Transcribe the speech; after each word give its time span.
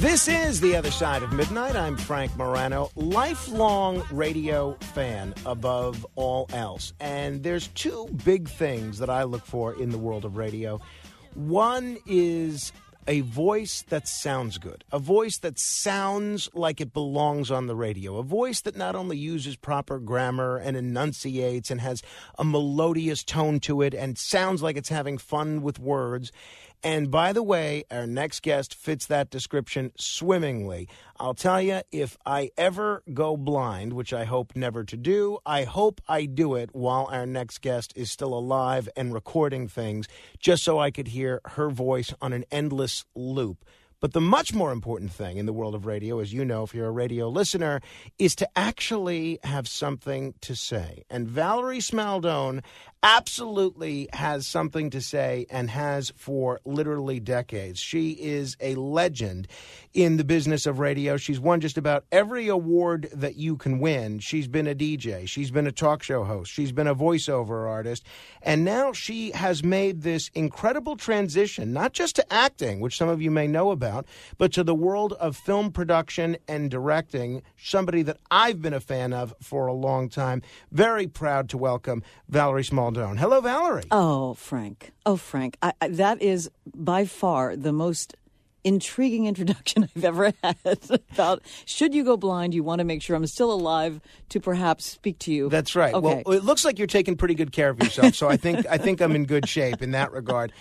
This 0.00 0.28
is 0.28 0.62
The 0.62 0.76
Other 0.76 0.90
Side 0.90 1.22
of 1.22 1.30
Midnight. 1.34 1.76
I'm 1.76 1.94
Frank 1.94 2.34
Morano, 2.34 2.90
lifelong 2.96 4.02
radio 4.10 4.72
fan 4.80 5.34
above 5.44 6.06
all 6.14 6.48
else. 6.54 6.94
And 7.00 7.42
there's 7.42 7.68
two 7.68 8.08
big 8.24 8.48
things 8.48 8.98
that 9.00 9.10
I 9.10 9.24
look 9.24 9.44
for 9.44 9.74
in 9.74 9.90
the 9.90 9.98
world 9.98 10.24
of 10.24 10.38
radio. 10.38 10.80
One 11.34 11.98
is 12.06 12.72
a 13.06 13.20
voice 13.20 13.82
that 13.88 14.08
sounds 14.08 14.56
good, 14.56 14.84
a 14.92 14.98
voice 14.98 15.38
that 15.38 15.58
sounds 15.58 16.48
like 16.54 16.80
it 16.80 16.92
belongs 16.92 17.50
on 17.50 17.66
the 17.66 17.74
radio, 17.76 18.16
a 18.18 18.22
voice 18.22 18.60
that 18.62 18.76
not 18.76 18.94
only 18.94 19.18
uses 19.18 19.56
proper 19.56 19.98
grammar 19.98 20.56
and 20.56 20.76
enunciates 20.76 21.70
and 21.70 21.80
has 21.80 22.02
a 22.38 22.44
melodious 22.44 23.22
tone 23.22 23.60
to 23.60 23.82
it 23.82 23.94
and 23.94 24.16
sounds 24.16 24.62
like 24.62 24.76
it's 24.76 24.88
having 24.88 25.18
fun 25.18 25.60
with 25.60 25.78
words. 25.78 26.32
And 26.82 27.10
by 27.10 27.34
the 27.34 27.42
way, 27.42 27.84
our 27.90 28.06
next 28.06 28.40
guest 28.40 28.74
fits 28.74 29.04
that 29.06 29.28
description 29.28 29.92
swimmingly. 29.98 30.88
I'll 31.18 31.34
tell 31.34 31.60
you, 31.60 31.82
if 31.92 32.16
I 32.24 32.50
ever 32.56 33.02
go 33.12 33.36
blind, 33.36 33.92
which 33.92 34.14
I 34.14 34.24
hope 34.24 34.56
never 34.56 34.82
to 34.84 34.96
do, 34.96 35.38
I 35.44 35.64
hope 35.64 36.00
I 36.08 36.24
do 36.24 36.54
it 36.54 36.70
while 36.72 37.06
our 37.12 37.26
next 37.26 37.60
guest 37.60 37.92
is 37.96 38.10
still 38.10 38.32
alive 38.32 38.88
and 38.96 39.12
recording 39.12 39.68
things, 39.68 40.08
just 40.38 40.64
so 40.64 40.78
I 40.78 40.90
could 40.90 41.08
hear 41.08 41.42
her 41.44 41.68
voice 41.68 42.14
on 42.22 42.32
an 42.32 42.46
endless 42.50 43.04
loop. 43.14 43.64
But 44.00 44.14
the 44.14 44.20
much 44.20 44.54
more 44.54 44.72
important 44.72 45.12
thing 45.12 45.36
in 45.36 45.44
the 45.44 45.52
world 45.52 45.74
of 45.74 45.84
radio, 45.84 46.20
as 46.20 46.32
you 46.32 46.44
know, 46.44 46.62
if 46.62 46.74
you're 46.74 46.86
a 46.86 46.90
radio 46.90 47.28
listener, 47.28 47.80
is 48.18 48.34
to 48.36 48.48
actually 48.56 49.38
have 49.44 49.68
something 49.68 50.34
to 50.40 50.56
say. 50.56 51.04
And 51.10 51.28
Valerie 51.28 51.80
Smaldone 51.80 52.62
absolutely 53.02 54.08
has 54.12 54.46
something 54.46 54.90
to 54.90 55.00
say 55.00 55.46
and 55.50 55.70
has 55.70 56.12
for 56.16 56.60
literally 56.64 57.18
decades. 57.18 57.78
She 57.78 58.10
is 58.12 58.56
a 58.60 58.74
legend 58.74 59.48
in 59.94 60.16
the 60.16 60.24
business 60.24 60.66
of 60.66 60.78
radio. 60.78 61.16
She's 61.16 61.40
won 61.40 61.60
just 61.60 61.78
about 61.78 62.04
every 62.12 62.48
award 62.48 63.08
that 63.12 63.36
you 63.36 63.56
can 63.56 63.80
win. 63.80 64.18
She's 64.18 64.48
been 64.48 64.66
a 64.66 64.74
DJ, 64.74 65.26
she's 65.26 65.50
been 65.50 65.66
a 65.66 65.72
talk 65.72 66.02
show 66.02 66.24
host, 66.24 66.52
she's 66.52 66.72
been 66.72 66.86
a 66.86 66.94
voiceover 66.94 67.68
artist, 67.68 68.04
and 68.42 68.64
now 68.64 68.92
she 68.92 69.30
has 69.32 69.64
made 69.64 70.02
this 70.02 70.30
incredible 70.34 70.96
transition, 70.96 71.72
not 71.72 71.92
just 71.92 72.16
to 72.16 72.32
acting, 72.32 72.80
which 72.80 72.96
some 72.96 73.08
of 73.08 73.22
you 73.22 73.30
may 73.30 73.46
know 73.46 73.70
about, 73.70 73.89
but 74.38 74.52
to 74.52 74.64
the 74.64 74.74
world 74.74 75.12
of 75.14 75.36
film 75.36 75.72
production 75.72 76.36
and 76.48 76.70
directing, 76.70 77.42
somebody 77.56 78.02
that 78.02 78.18
I've 78.30 78.60
been 78.62 78.74
a 78.74 78.80
fan 78.80 79.12
of 79.12 79.34
for 79.40 79.66
a 79.66 79.72
long 79.72 80.08
time. 80.08 80.42
Very 80.70 81.06
proud 81.06 81.48
to 81.50 81.58
welcome 81.58 82.02
Valerie 82.28 82.64
Smaldone. 82.64 83.18
Hello, 83.18 83.40
Valerie. 83.40 83.84
Oh, 83.90 84.34
Frank. 84.34 84.92
Oh, 85.04 85.16
Frank. 85.16 85.56
I, 85.62 85.72
I, 85.80 85.88
that 85.88 86.22
is 86.22 86.50
by 86.74 87.04
far 87.04 87.56
the 87.56 87.72
most 87.72 88.14
intriguing 88.64 89.26
introduction 89.26 89.88
I've 89.96 90.04
ever 90.04 90.32
had 90.42 90.78
about 91.12 91.42
should 91.64 91.94
you 91.94 92.04
go 92.04 92.16
blind, 92.16 92.54
you 92.54 92.62
want 92.62 92.80
to 92.80 92.84
make 92.84 93.02
sure 93.02 93.16
I'm 93.16 93.26
still 93.26 93.52
alive 93.52 94.00
to 94.30 94.40
perhaps 94.40 94.84
speak 94.86 95.18
to 95.20 95.32
you. 95.32 95.48
That's 95.48 95.74
right. 95.74 95.94
Okay. 95.94 96.22
Well, 96.24 96.36
it 96.36 96.44
looks 96.44 96.64
like 96.64 96.78
you're 96.78 96.86
taking 96.86 97.16
pretty 97.16 97.34
good 97.34 97.52
care 97.52 97.70
of 97.70 97.78
yourself, 97.82 98.14
so 98.14 98.28
I 98.28 98.36
think 98.36 98.66
I 98.68 98.78
think 98.78 99.00
I'm 99.00 99.14
in 99.14 99.24
good 99.24 99.48
shape 99.48 99.82
in 99.82 99.92
that 99.92 100.12
regard. 100.12 100.52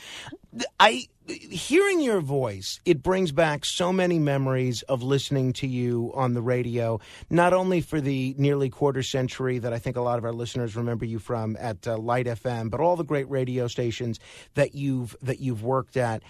I 0.79 1.07
hearing 1.29 2.01
your 2.01 2.21
voice, 2.21 2.79
it 2.85 3.01
brings 3.01 3.31
back 3.31 3.65
so 3.65 3.93
many 3.93 4.19
memories 4.19 4.81
of 4.83 5.03
listening 5.03 5.53
to 5.53 5.67
you 5.67 6.11
on 6.15 6.33
the 6.33 6.41
radio, 6.41 6.99
not 7.29 7.53
only 7.53 7.81
for 7.81 8.01
the 8.01 8.35
nearly 8.37 8.69
quarter 8.69 9.03
century 9.03 9.59
that 9.59 9.73
I 9.73 9.79
think 9.79 9.95
a 9.95 10.01
lot 10.01 10.17
of 10.17 10.25
our 10.25 10.33
listeners 10.33 10.75
remember 10.75 11.05
you 11.05 11.19
from 11.19 11.55
at 11.59 11.87
uh, 11.87 11.97
Lite 11.97 12.27
FM, 12.27 12.69
but 12.69 12.79
all 12.79 12.95
the 12.95 13.03
great 13.03 13.29
radio 13.29 13.67
stations 13.67 14.19
that 14.55 14.75
you've 14.75 15.15
that 15.21 15.39
you've 15.39 15.63
worked 15.63 15.97
at. 15.97 16.23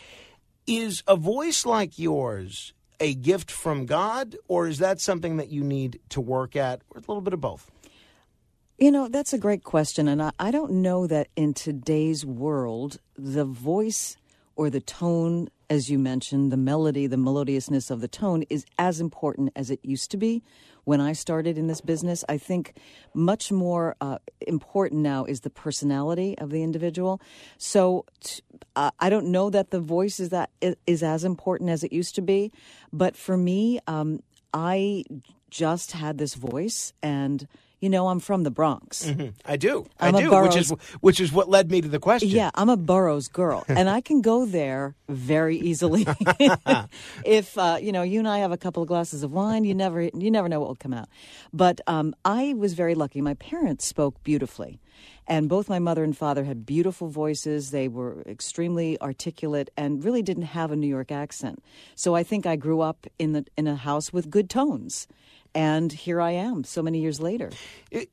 Is 0.67 1.02
a 1.08 1.16
voice 1.16 1.66
like 1.66 1.97
yours 1.97 2.73
a 3.00 3.16
gift 3.16 3.50
from 3.50 3.86
God, 3.86 4.36
or 4.47 4.67
is 4.67 4.78
that 4.80 5.00
something 5.00 5.38
that 5.38 5.50
you 5.50 5.63
need 5.63 6.00
to 6.09 6.22
work 6.22 6.56
at, 6.56 6.81
or 6.91 6.97
a 6.97 7.02
little 7.02 7.22
bit 7.22 7.34
of 7.34 7.41
both? 7.41 7.72
You 8.78 8.91
know, 8.91 9.08
that's 9.08 9.34
a 9.34 9.38
great 9.38 9.63
question. 9.63 10.08
And 10.08 10.22
I, 10.22 10.31
I 10.39 10.52
don't 10.52 10.72
know 10.72 11.07
that 11.07 11.28
in 11.35 11.53
today's 11.53 12.25
world, 12.25 13.00
the 13.18 13.46
voice 13.46 14.16
or 14.59 14.70
the 14.70 14.81
tone, 14.81 15.47
as 15.70 15.90
you 15.90 15.97
mentioned, 15.97 16.52
the 16.52 16.58
melody, 16.58 17.08
the 17.08 17.16
melodiousness 17.16 17.90
of 17.90 18.02
the 18.02 18.09
tone 18.09 18.44
is 18.50 18.66
as 18.78 19.00
important 19.00 19.53
as 19.56 19.72
it 19.72 19.80
used 19.84 20.12
to 20.12 20.18
be 20.18 20.44
when 20.84 21.00
I 21.00 21.14
started 21.14 21.58
in 21.58 21.68
this 21.68 21.80
business. 21.80 22.25
I 22.28 22.38
think 22.38 22.74
much 23.14 23.53
more 23.53 23.96
uh, 24.02 24.18
important 24.46 25.02
now 25.02 25.24
is 25.24 25.40
the 25.40 25.50
personality 25.50 26.38
of 26.40 26.50
the 26.50 26.62
individual. 26.62 27.22
So 27.58 28.03
t- 28.20 28.42
uh, 28.75 28.92
I 29.00 29.09
don't 29.09 29.28
know 29.28 29.50
that 29.50 29.72
the 29.72 29.80
voice 29.80 30.20
is 30.20 30.28
that 30.28 30.50
is 30.86 31.03
as 31.03 31.24
important 31.24 31.70
as 31.70 31.86
it 31.86 31.94
used 31.94 32.16
to 32.16 32.22
be, 32.22 32.52
but 32.91 33.16
for 33.16 33.38
me, 33.38 33.80
um, 33.88 34.22
I 34.53 35.06
just 35.50 35.94
had 35.94 36.18
this 36.18 36.34
voice 36.34 36.91
and 37.02 37.47
you 37.79 37.90
know 37.90 38.07
I'm 38.09 38.19
from 38.19 38.44
the 38.44 38.51
Bronx. 38.51 39.06
Mm-hmm. 39.06 39.29
I 39.45 39.57
do. 39.57 39.85
I'm 40.00 40.16
I 40.16 40.22
do, 40.22 40.29
Burroughs- 40.29 40.56
which 40.56 40.62
is 40.62 40.69
which 41.01 41.19
is 41.19 41.31
what 41.31 41.50
led 41.50 41.72
me 41.72 41.81
to 41.81 41.88
the 41.88 42.00
question. 42.00 42.29
Yeah, 42.29 42.51
I'm 42.56 42.69
a 42.69 42.78
Burroughs 42.78 43.28
girl, 43.28 43.63
and 43.67 43.90
I 43.90 44.01
can 44.01 44.22
go 44.22 44.45
there 44.45 44.95
very 45.07 45.57
easily. 45.57 46.06
if 47.25 47.57
uh, 47.57 47.78
you 47.81 47.91
know, 47.91 48.01
you 48.01 48.19
and 48.19 48.28
I 48.28 48.40
have 48.40 48.51
a 48.51 48.57
couple 48.57 48.84
of 48.84 48.88
glasses 48.88 49.23
of 49.23 49.31
wine, 49.31 49.63
you 49.63 49.73
never, 49.73 50.01
you 50.01 50.31
never 50.31 50.50
know 50.50 50.59
what 50.59 50.69
will 50.69 50.75
come 50.75 50.94
out. 50.94 51.09
But 51.53 51.81
um, 51.88 52.16
I 52.25 52.53
was 52.57 52.73
very 52.73 52.95
lucky. 52.95 53.22
My 53.22 53.35
parents 53.35 53.85
spoke 53.85 54.22
beautifully, 54.23 54.79
and 55.28 55.47
both 55.47 55.69
my 55.69 55.79
mother 55.79 56.03
and 56.03 56.17
father 56.17 56.44
had 56.44 56.66
beautiful 56.66 57.07
voices. 57.07 57.72
They 57.72 57.88
were 57.88 58.23
extremely 58.28 59.00
articulate 59.01 59.69
and 59.78 60.03
really 60.03 60.22
didn't 60.22 60.44
have 60.44 60.72
a 60.72 60.75
New 60.75 60.88
York 60.88 61.11
accent. 61.11 61.63
So 61.96 62.16
I 62.16 62.23
think 62.23 62.46
I 62.46 62.56
grew 62.56 62.81
up 62.81 63.07
in 63.17 63.34
the 63.34 63.46
in 63.57 63.67
a 63.67 63.75
house 63.75 64.11
with 64.11 64.29
good 64.29 64.50
tones. 64.50 65.07
And 65.59 65.92
here 65.92 66.22
I 66.22 66.31
am, 66.31 66.64
so 66.64 66.81
many 66.81 67.02
years 67.02 67.20
later. 67.20 67.50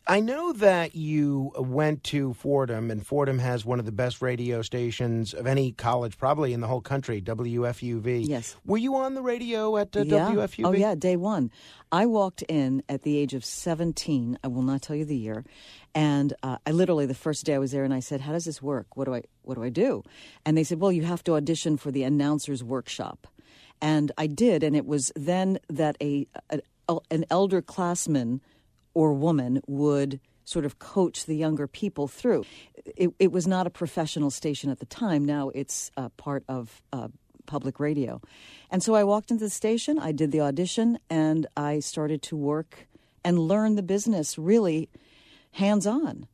I 0.05 0.19
know 0.19 0.53
that 0.55 0.97
you 0.97 1.53
went 1.57 2.03
to 2.05 2.34
Fordham, 2.34 2.91
and 2.91 3.07
Fordham 3.07 3.39
has 3.39 3.65
one 3.65 3.79
of 3.79 3.87
the 3.87 3.93
best 3.93 4.21
radio 4.21 4.62
stations 4.62 5.33
of 5.33 5.47
any 5.47 5.71
college, 5.71 6.19
probably 6.19 6.53
in 6.53 6.61
the 6.61 6.67
whole 6.67 6.81
country, 6.81 7.23
WFUV. 7.23 8.27
Yes. 8.27 8.57
Were 8.65 8.79
you 8.79 8.97
on 8.97 9.15
the 9.15 9.23
radio 9.23 9.77
at 9.77 9.97
uh, 9.97 10.01
Yeah. 10.01 10.31
WFUV? 10.33 10.67
Oh, 10.67 10.73
yeah, 10.73 10.97
day 10.97 11.15
one. 11.15 11.53
I 11.93 12.07
walked 12.07 12.43
in 12.49 12.83
at 12.89 13.03
the 13.03 13.17
age 13.17 13.33
of 13.33 13.45
17. 13.45 14.41
I 14.43 14.49
will 14.49 14.63
not 14.63 14.83
tell 14.83 14.97
you 14.97 15.05
the 15.05 15.17
year. 15.17 15.45
And 15.95 16.33
uh, 16.43 16.59
I 16.67 16.73
literally, 16.73 17.07
the 17.07 17.15
first 17.15 17.47
day 17.47 17.55
I 17.55 17.59
was 17.59 17.71
there, 17.71 17.84
and 17.84 17.95
I 17.95 18.01
said, 18.01 18.23
How 18.23 18.33
does 18.33 18.47
this 18.47 18.61
work? 18.61 18.97
What 18.97 19.05
do 19.05 19.15
I, 19.15 19.23
what 19.43 19.55
do, 19.55 19.63
I 19.63 19.69
do? 19.69 20.03
And 20.45 20.59
they 20.59 20.65
said, 20.65 20.81
Well, 20.81 20.91
you 20.91 21.05
have 21.05 21.23
to 21.23 21.37
audition 21.37 21.77
for 21.77 21.93
the 21.93 22.03
announcer's 22.03 22.65
workshop. 22.65 23.28
And 23.81 24.11
I 24.19 24.27
did, 24.27 24.65
and 24.65 24.75
it 24.75 24.87
was 24.87 25.13
then 25.15 25.59
that 25.69 25.97
a, 26.01 26.27
a 26.51 26.61
an 27.10 27.24
elder 27.30 27.62
classman 27.62 28.41
or 28.94 29.12
woman 29.12 29.60
would 29.66 30.20
sort 30.44 30.64
of 30.64 30.78
coach 30.78 31.26
the 31.26 31.36
younger 31.36 31.66
people 31.66 32.06
through. 32.06 32.44
It, 32.97 33.10
it 33.19 33.32
was 33.32 33.47
not 33.47 33.66
a 33.66 33.70
professional 33.70 34.30
station 34.30 34.70
at 34.70 34.78
the 34.78 34.86
time. 34.86 35.24
Now 35.24 35.50
it's 35.50 35.91
uh, 35.97 36.08
part 36.10 36.44
of 36.48 36.82
uh, 36.92 37.08
public 37.47 37.80
radio. 37.80 38.20
And 38.70 38.82
so 38.82 38.94
I 38.94 39.04
walked 39.04 39.30
into 39.30 39.44
the 39.44 39.50
station, 39.50 39.98
I 39.98 40.12
did 40.12 40.32
the 40.32 40.41
audition, 40.41 40.98
and 41.10 41.47
I 41.56 41.80
started 41.80 42.22
to 42.22 42.36
work 42.36 42.86
and 43.24 43.38
learn 43.38 43.74
the 43.74 43.82
business 43.82 44.38
really 44.38 44.88
hands 45.53 45.86
on 45.86 46.26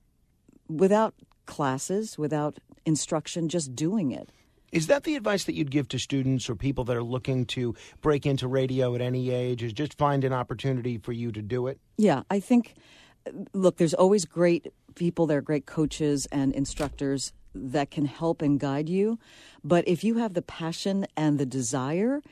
without 0.69 1.15
classes, 1.47 2.19
without 2.19 2.59
instruction, 2.85 3.49
just 3.49 3.75
doing 3.75 4.11
it. 4.11 4.31
Is 4.73 4.87
that 4.87 5.05
the 5.05 5.17
advice 5.17 5.45
that 5.45 5.55
you'd 5.55 5.71
give 5.71 5.87
to 5.89 5.99
students 5.99 6.49
or 6.49 6.57
people 6.57 6.85
that 6.85 6.97
are 6.97 7.03
looking 7.03 7.45
to 7.47 7.75
break 8.01 8.25
into 8.25 8.49
radio 8.49 8.95
at 8.95 9.03
any 9.03 9.31
age? 9.31 9.63
Is 9.63 9.75
just 9.75 9.99
find 9.99 10.25
an 10.25 10.33
opportunity 10.33 10.97
for 10.97 11.13
you 11.13 11.31
to 11.31 11.43
do 11.43 11.67
it? 11.67 11.79
Yeah, 11.99 12.23
I 12.31 12.41
think, 12.41 12.75
look, 13.53 13.77
there's 13.77 13.93
always 13.93 14.25
great 14.25 14.73
people, 14.95 15.27
there 15.27 15.39
are 15.39 15.43
great 15.43 15.67
coaches 15.67 16.27
and 16.33 16.55
instructors 16.55 17.35
that 17.55 17.91
can 17.91 18.07
help 18.07 18.41
and 18.41 18.59
guide 18.59 18.89
you. 18.89 19.19
But 19.63 19.87
if 19.87 20.03
you 20.03 20.17
have 20.17 20.33
the 20.33 20.41
passion 20.41 21.07
and 21.19 21.39
the 21.39 21.45
desire, 21.45 22.23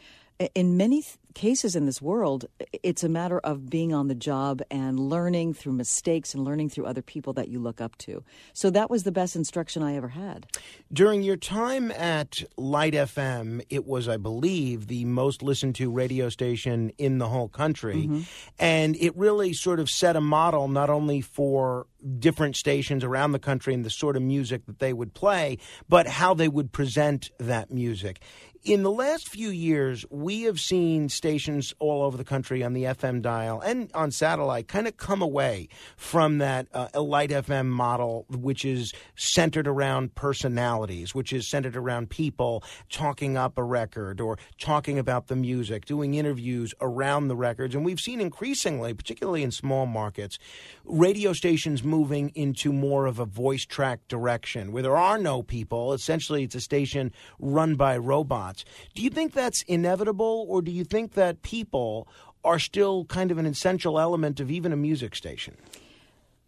in 0.55 0.77
many 0.77 1.03
th- 1.03 1.17
cases 1.35 1.77
in 1.77 1.87
this 1.87 2.03
world, 2.03 2.47
it's 2.83 3.05
a 3.05 3.09
matter 3.09 3.39
of 3.41 3.69
being 3.69 3.93
on 3.93 4.09
the 4.09 4.15
job 4.15 4.63
and 4.71 4.99
learning 4.99 5.55
through 5.55 5.73
mistakes 5.73 6.35
and 6.35 6.45
learning 6.45 6.69
through 6.69 6.87
other 6.87 7.03
people 7.03 7.33
that 7.35 7.49
you 7.49 7.59
look 7.61 7.81
up 7.81 7.97
to. 7.99 8.25
So 8.53 8.71
that 8.71 8.91
was 8.91 9.05
the 9.05 9.13
best 9.13 9.37
instruction 9.37 9.83
I 9.83 9.97
ever 9.97 10.09
had. 10.09 10.47
During 10.93 11.23
your 11.23 11.37
time 11.37 11.91
at 11.93 12.43
Lite 12.57 12.95
FM, 12.95 13.63
it 13.71 13.87
was, 13.87 14.09
I 14.09 14.17
believe, 14.17 14.87
the 14.87 15.05
most 15.05 15.43
listened 15.43 15.77
to 15.77 15.91
radio 15.91 16.29
station 16.29 16.91
in 16.99 17.19
the 17.19 17.29
whole 17.29 17.49
country. 17.49 18.07
Mm-hmm. 18.07 18.21
And 18.59 18.97
it 18.97 19.17
really 19.17 19.53
sort 19.53 19.79
of 19.79 19.89
set 19.89 20.17
a 20.17 20.21
model 20.21 20.69
not 20.69 20.91
only 20.91 21.21
for 21.21 21.87
different 22.19 22.57
stations 22.57 23.05
around 23.05 23.33
the 23.33 23.39
country 23.39 23.75
and 23.75 23.85
the 23.85 23.91
sort 23.91 24.17
of 24.17 24.23
music 24.23 24.65
that 24.67 24.79
they 24.79 24.93
would 24.93 25.15
play, 25.15 25.59
but 25.89 26.07
how 26.07 26.35
they 26.35 26.49
would 26.49 26.73
present 26.73 27.31
that 27.39 27.71
music. 27.71 28.21
In 28.63 28.83
the 28.83 28.91
last 28.91 29.31
few 29.31 29.49
years, 29.49 30.05
we 30.11 30.43
have 30.43 30.61
seen 30.61 31.09
stations 31.09 31.73
all 31.79 32.03
over 32.03 32.19
the 32.19 32.25
country 32.25 32.63
on 32.63 32.75
the 32.75 32.85
FM 32.85 33.23
dial 33.23 33.59
and 33.63 33.91
on 33.95 34.11
satellite 34.11 34.69
kind 34.69 34.87
of 34.87 34.99
come 34.99 35.23
away 35.23 35.69
from 35.97 36.39
that 36.39 36.67
uh, 36.75 36.89
Elite 36.95 37.31
FM 37.31 37.69
model, 37.69 38.27
which 38.29 38.67
is 38.67 38.93
centered 39.17 39.67
around 39.67 40.15
personalities, 40.15 41.15
which 41.15 41.33
is 41.33 41.49
centered 41.49 41.75
around 41.75 42.11
people 42.11 42.63
talking 42.91 43.39
up 43.39 43.57
a 43.57 43.63
record 43.63 44.21
or 44.21 44.37
talking 44.59 44.99
about 44.99 45.29
the 45.29 45.37
music, 45.37 45.87
doing 45.87 46.13
interviews 46.13 46.75
around 46.83 47.29
the 47.29 47.37
records. 47.37 47.75
And 47.75 47.83
we've 47.83 47.99
seen 47.99 48.21
increasingly, 48.21 48.93
particularly 48.93 49.43
in 49.43 49.53
small 49.53 49.87
markets, 49.87 50.39
radio 50.85 51.33
stations 51.33 51.83
moving 51.83 52.31
into 52.35 52.75
more 52.75 53.07
of 53.07 53.21
a 53.21 53.25
voice 53.25 53.65
track 53.65 54.07
direction 54.07 54.71
where 54.71 54.83
there 54.83 54.99
are 54.99 55.17
no 55.17 55.43
people. 55.43 55.95
Essentially, 55.95 56.43
it's 56.43 56.55
a 56.55 56.61
station 56.61 57.11
run 57.39 57.75
by 57.75 57.97
robots. 57.97 58.50
Do 58.95 59.03
you 59.03 59.11
think 59.11 59.33
that's 59.33 59.63
inevitable, 59.63 60.47
or 60.49 60.63
do 60.63 60.71
you 60.71 60.85
think 60.85 61.13
that 61.15 61.43
people 61.43 62.09
are 62.45 62.59
still 62.59 63.05
kind 63.05 63.31
of 63.31 63.39
an 63.39 63.47
essential 63.47 63.99
element 63.99 64.41
of 64.41 64.51
even 64.51 64.73
a 64.73 64.77
music 64.77 65.15
station? 65.15 65.57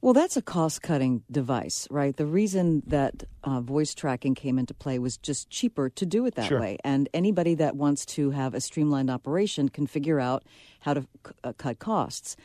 Well, 0.01 0.15
that's 0.15 0.37
a 0.37 0.43
cost 0.43 0.83
cutting 0.83 1.23
device, 1.31 1.87
right? 1.89 2.17
The 2.17 2.27
reason 2.27 2.83
that 2.89 3.23
uh, 3.45 3.61
voice 3.61 3.95
tracking 3.95 4.35
came 4.35 4.59
into 4.59 4.75
play 4.75 4.99
was 4.99 5.17
just 5.17 5.49
cheaper 5.49 5.89
to 5.91 6.05
do 6.05 6.27
it 6.27 6.35
that 6.35 6.49
sure. 6.49 6.59
way. 6.59 6.77
And 6.83 7.09
anybody 7.15 7.55
that 7.55 7.77
wants 7.77 8.05
to 8.07 8.31
have 8.31 8.53
a 8.53 8.61
streamlined 8.61 9.11
operation 9.11 9.69
can 9.69 9.87
figure 9.87 10.19
out 10.19 10.43
how 10.81 10.95
to 10.95 11.03
c- 11.03 11.33
uh, 11.45 11.53
cut 11.57 11.79
costs. 11.79 12.37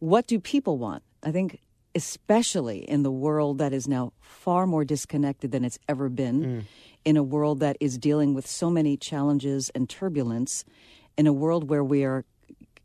What 0.00 0.26
do 0.26 0.40
people 0.40 0.76
want? 0.76 1.04
I 1.22 1.30
think, 1.30 1.60
especially 1.94 2.78
in 2.78 3.02
the 3.02 3.10
world 3.10 3.58
that 3.58 3.72
is 3.72 3.86
now 3.86 4.12
far 4.20 4.66
more 4.66 4.84
disconnected 4.84 5.52
than 5.52 5.64
it's 5.64 5.78
ever 5.88 6.08
been, 6.08 6.42
mm 6.42 6.62
in 7.04 7.18
a 7.18 7.22
world 7.22 7.60
that 7.60 7.76
is 7.80 7.98
dealing 7.98 8.32
with 8.32 8.46
so 8.46 8.70
many 8.70 8.96
challenges 8.96 9.70
and 9.74 9.90
turbulence, 9.90 10.64
in 11.18 11.26
a 11.26 11.32
world 11.32 11.68
where 11.68 11.84
we 11.84 12.02
are, 12.02 12.24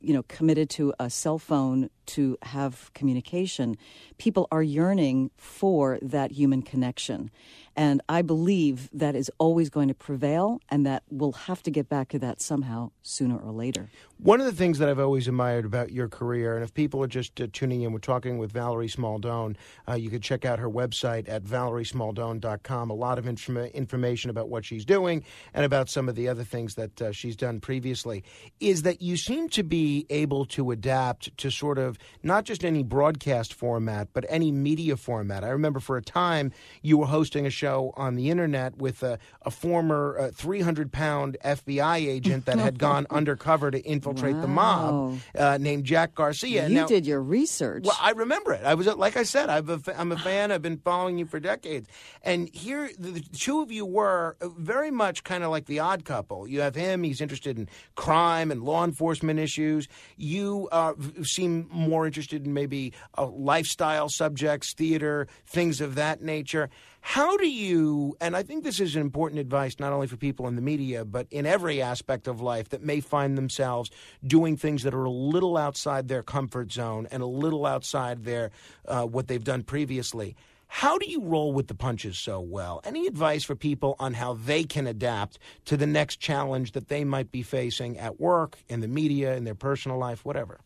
you 0.02 0.14
know, 0.14 0.24
committed 0.24 0.70
to 0.70 0.94
a 1.00 1.10
cell 1.10 1.40
phone 1.40 1.90
to 2.06 2.38
have 2.42 2.92
communication, 2.94 3.78
people 4.18 4.48
are 4.52 4.62
yearning 4.62 5.32
for 5.38 5.98
that 6.02 6.32
human 6.32 6.62
connection. 6.62 7.32
And 7.80 8.02
I 8.10 8.24
believe 8.24 8.90
that 8.92 9.16
is 9.16 9.32
always 9.38 9.70
going 9.70 9.88
to 9.88 9.94
prevail 9.94 10.60
and 10.68 10.86
that 10.86 11.04
we'll 11.10 11.32
have 11.32 11.64
to 11.64 11.72
get 11.72 11.88
back 11.88 12.10
to 12.10 12.20
that 12.20 12.42
somehow 12.42 12.92
sooner 13.04 13.38
or 13.38 13.54
later. 13.54 13.90
One 14.18 14.42
of 14.42 14.46
the 14.46 14.52
things 14.52 14.80
that 14.80 14.90
I've 14.90 15.00
always 15.00 15.30
admired 15.30 15.64
about 15.64 15.94
your 15.94 16.10
career, 16.10 16.56
and 16.56 16.62
if 16.62 16.74
people 16.74 17.02
are 17.02 17.08
just 17.08 17.40
uh, 17.40 17.48
tuning 17.54 17.84
in, 17.84 17.94
we're 17.94 18.00
talking 18.00 18.38
with 18.38 18.52
Valerie 18.52 18.90
Smaldone. 18.90 19.56
Uh, 19.88 19.94
you 19.94 20.10
can 20.10 20.20
check 20.20 20.44
out 20.44 20.60
her 20.60 20.70
website 20.70 21.30
at 21.30 21.46
valeriesmaldone.com. 21.46 22.90
A 22.90 22.94
lot 22.94 23.18
of 23.18 23.28
inform- 23.28 23.68
information 23.68 24.30
about 24.30 24.50
what 24.50 24.66
she's 24.66 24.84
doing 24.84 25.24
and 25.54 25.64
about 25.64 25.90
some 25.90 26.10
of 26.10 26.16
the 26.16 26.28
other 26.28 26.44
things 26.44 26.76
that 26.76 27.02
uh, 27.02 27.14
she's 27.14 27.38
done 27.38 27.62
previously. 27.62 28.26
Is 28.60 28.82
that 28.82 29.02
you 29.02 29.16
seem 29.16 29.48
to 29.52 29.64
be 29.64 30.06
able 30.10 30.44
to 30.48 30.72
adapt 30.72 31.38
to 31.38 31.50
sort 31.50 31.78
of 31.78 31.98
not 32.24 32.44
just 32.44 32.66
any 32.66 32.84
broadcast 32.84 33.54
format, 33.54 34.10
but 34.12 34.26
any 34.28 34.52
media 34.52 34.98
format. 34.98 35.46
I 35.46 35.50
remember 35.52 35.80
for 35.80 35.96
a 35.96 36.02
time 36.02 36.52
you 36.82 36.98
were 36.98 37.06
hosting 37.06 37.46
a 37.46 37.50
show 37.50 37.69
on 37.70 38.16
the 38.16 38.30
internet 38.30 38.78
with 38.78 39.04
a, 39.04 39.20
a 39.44 39.52
former 39.52 40.32
300 40.34 40.88
uh, 40.88 40.90
pound 40.92 41.38
FBI 41.44 41.98
agent 42.08 42.46
that 42.46 42.60
had 42.60 42.80
gone 42.80 43.08
undercover 43.10 43.72
to 43.72 43.80
infiltrate 43.82 44.36
wow. 44.36 44.42
the 44.42 44.48
mob 44.48 45.20
uh, 45.38 45.58
named 45.60 45.86
Jack 45.86 46.16
Garcia. 46.16 46.68
You 46.68 46.76
now, 46.76 46.88
did 46.88 47.06
your 47.06 47.22
research. 47.22 47.84
Well, 47.86 47.98
I 48.00 48.12
remember 48.12 48.54
it. 48.54 48.64
I 48.66 48.74
was, 48.74 48.88
like 48.88 49.18
I 49.18 49.24
said, 49.24 49.50
I'm 49.50 49.70
a, 49.70 49.80
I'm 49.98 50.12
a 50.12 50.18
fan. 50.18 50.52
I've 50.52 50.62
been 50.62 50.78
following 50.78 51.18
you 51.18 51.26
for 51.26 51.40
decades. 51.40 51.88
And 52.24 52.50
here, 52.54 52.90
the 52.98 53.22
two 53.22 53.62
of 53.62 53.72
you 53.72 53.86
were 53.86 54.36
very 54.42 54.92
much 54.92 55.24
kind 55.24 55.44
of 55.44 55.52
like 55.52 55.66
the 55.66 55.80
odd 55.80 56.06
couple. 56.06 56.48
You 56.48 56.62
have 56.62 56.76
him, 56.76 57.04
he's 57.04 57.22
interested 57.22 57.58
in 57.58 57.70
crime 57.96 58.52
and 58.52 58.64
law 58.64 58.84
enforcement 58.84 59.40
issues. 59.40 59.88
You 60.18 60.68
uh, 60.72 60.94
seem 61.24 61.68
more 61.72 62.06
interested 62.06 62.46
in 62.46 62.54
maybe 62.54 62.94
uh, 63.18 63.28
lifestyle 63.28 64.10
subjects, 64.10 64.74
theater, 64.74 65.28
things 65.46 65.82
of 65.82 65.96
that 65.96 66.22
nature. 66.22 66.70
How 67.02 67.38
do 67.38 67.50
you, 67.50 68.16
and 68.20 68.36
I 68.36 68.44
think 68.44 68.64
this 68.64 68.80
is 68.80 68.96
an 68.96 69.02
important 69.02 69.40
advice 69.40 69.80
not 69.80 69.94
only 69.94 70.08
for 70.08 70.18
people 70.18 70.48
in 70.48 70.56
the 70.56 70.62
media, 70.62 71.06
but 71.06 71.28
in 71.32 71.46
every 71.46 71.82
aspect 71.82 72.28
of 72.28 72.42
life 72.42 72.70
that 72.70 72.84
may 72.84 73.00
find 73.00 73.38
themselves 73.38 73.90
doing 74.26 74.58
things 74.58 74.84
that 74.84 74.94
are 74.94 75.06
a 75.06 75.10
little 75.10 75.58
outside 75.58 76.08
their 76.08 76.24
comfort 76.24 76.72
zone 76.72 77.08
and 77.10 77.24
a 77.24 77.26
little 77.26 77.66
outside 77.66 78.26
their 78.26 78.52
uh, 78.88 79.04
what 79.06 79.28
they've 79.28 79.44
done 79.44 79.64
previously. 79.64 80.36
How 80.68 81.00
do 81.00 81.10
you 81.10 81.24
roll 81.24 81.52
with 81.52 81.68
the 81.68 81.74
punches 81.74 82.18
so 82.18 82.40
well? 82.40 82.80
Any 82.84 83.08
advice 83.08 83.44
for 83.44 83.56
people 83.56 83.96
on 83.98 84.14
how 84.14 84.34
they 84.34 84.64
can 84.64 84.86
adapt 84.86 85.40
to 85.66 85.76
the 85.76 85.88
next 85.88 86.18
challenge 86.18 86.74
that 86.74 86.90
they 86.90 87.04
might 87.04 87.32
be 87.32 87.42
facing 87.42 87.98
at 87.98 88.20
work, 88.20 88.60
in 88.68 88.82
the 88.82 88.88
media, 88.88 89.36
in 89.36 89.46
their 89.46 89.56
personal 89.56 89.98
life, 89.98 90.24
whatever? 90.24 90.60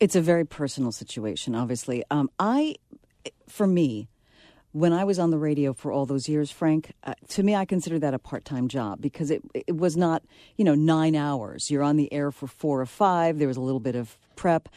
It's 0.00 0.16
a 0.16 0.22
very 0.22 0.46
personal 0.46 0.90
situation, 0.90 1.54
obviously. 1.54 2.02
Um, 2.10 2.30
I, 2.38 2.76
for 3.46 3.66
me, 3.66 4.08
when 4.74 4.92
I 4.92 5.04
was 5.04 5.20
on 5.20 5.30
the 5.30 5.38
radio 5.38 5.72
for 5.72 5.92
all 5.92 6.04
those 6.04 6.28
years, 6.28 6.50
Frank, 6.50 6.92
uh, 7.04 7.14
to 7.28 7.44
me, 7.44 7.54
I 7.54 7.64
consider 7.64 8.00
that 8.00 8.12
a 8.12 8.18
part 8.18 8.44
time 8.44 8.66
job 8.66 9.00
because 9.00 9.30
it, 9.30 9.40
it 9.54 9.76
was 9.76 9.96
not, 9.96 10.24
you 10.56 10.64
know, 10.64 10.74
nine 10.74 11.14
hours. 11.14 11.70
You're 11.70 11.84
on 11.84 11.96
the 11.96 12.12
air 12.12 12.32
for 12.32 12.48
four 12.48 12.80
or 12.80 12.86
five. 12.86 13.38
There 13.38 13.46
was 13.46 13.56
a 13.56 13.60
little 13.60 13.78
bit 13.78 13.94
of 13.94 14.18
prep. 14.34 14.68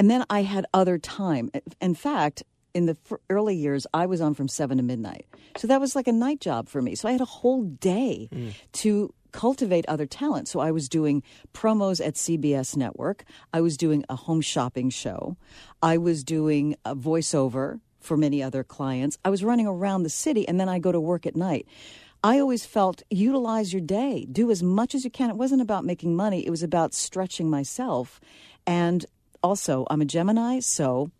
And 0.00 0.10
then 0.10 0.24
I 0.28 0.42
had 0.42 0.66
other 0.74 0.98
time. 0.98 1.52
In 1.80 1.94
fact, 1.94 2.42
in 2.74 2.86
the 2.86 2.96
early 3.30 3.54
years, 3.54 3.86
I 3.94 4.06
was 4.06 4.20
on 4.20 4.34
from 4.34 4.48
seven 4.48 4.78
to 4.78 4.82
midnight. 4.82 5.26
So 5.56 5.68
that 5.68 5.80
was 5.80 5.94
like 5.94 6.08
a 6.08 6.12
night 6.12 6.40
job 6.40 6.68
for 6.68 6.82
me. 6.82 6.96
So 6.96 7.08
I 7.08 7.12
had 7.12 7.20
a 7.20 7.24
whole 7.24 7.62
day 7.62 8.28
mm. 8.32 8.52
to 8.72 9.14
cultivate 9.30 9.84
other 9.86 10.06
talent. 10.06 10.48
So 10.48 10.58
I 10.58 10.72
was 10.72 10.88
doing 10.88 11.22
promos 11.54 12.04
at 12.04 12.14
CBS 12.14 12.76
Network. 12.76 13.24
I 13.52 13.60
was 13.60 13.76
doing 13.76 14.04
a 14.08 14.16
home 14.16 14.40
shopping 14.40 14.90
show. 14.90 15.36
I 15.82 15.98
was 15.98 16.24
doing 16.24 16.74
a 16.84 16.96
voiceover 16.96 17.78
for 18.06 18.16
many 18.16 18.42
other 18.42 18.64
clients. 18.64 19.18
I 19.24 19.30
was 19.30 19.44
running 19.44 19.66
around 19.66 20.02
the 20.02 20.10
city 20.10 20.46
and 20.48 20.58
then 20.58 20.68
I 20.68 20.78
go 20.78 20.92
to 20.92 21.00
work 21.00 21.26
at 21.26 21.36
night. 21.36 21.66
I 22.24 22.38
always 22.40 22.64
felt 22.64 23.02
utilize 23.10 23.72
your 23.72 23.82
day, 23.82 24.26
do 24.30 24.50
as 24.50 24.62
much 24.62 24.94
as 24.94 25.04
you 25.04 25.10
can. 25.10 25.30
It 25.30 25.36
wasn't 25.36 25.62
about 25.62 25.84
making 25.84 26.16
money, 26.16 26.46
it 26.46 26.50
was 26.50 26.62
about 26.62 26.94
stretching 26.94 27.50
myself. 27.50 28.20
And 28.66 29.04
also, 29.42 29.86
I'm 29.90 30.00
a 30.00 30.04
Gemini, 30.04 30.60
so 30.60 31.10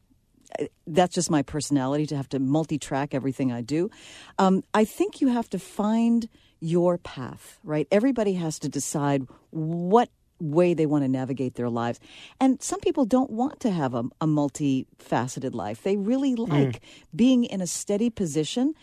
uh, 0.58 0.64
that's 0.86 1.14
just 1.14 1.30
my 1.30 1.42
personality 1.42 2.06
to 2.06 2.16
have 2.16 2.28
to 2.30 2.38
multi 2.38 2.78
track 2.78 3.14
everything 3.14 3.52
I 3.52 3.60
do. 3.60 3.90
Um, 4.38 4.64
I 4.74 4.84
think 4.84 5.20
you 5.20 5.28
have 5.28 5.48
to 5.50 5.58
find 5.58 6.28
your 6.60 6.98
path, 6.98 7.58
right? 7.62 7.86
Everybody 7.92 8.34
has 8.34 8.58
to 8.60 8.68
decide 8.68 9.26
what 9.50 10.08
way 10.40 10.74
they 10.74 10.86
want 10.86 11.04
to 11.04 11.08
navigate 11.08 11.54
their 11.54 11.68
lives. 11.68 12.00
And 12.40 12.62
some 12.62 12.80
people 12.80 13.04
don't 13.04 13.30
want 13.30 13.60
to 13.60 13.70
have 13.70 13.94
a, 13.94 14.04
a 14.20 14.26
multifaceted 14.26 15.54
life. 15.54 15.82
They 15.82 15.96
really 15.96 16.34
mm. 16.34 16.48
like 16.48 16.80
mm. 16.80 16.80
being 17.14 17.44
in 17.44 17.60
a 17.60 17.66
steady 17.66 18.10
position. 18.10 18.74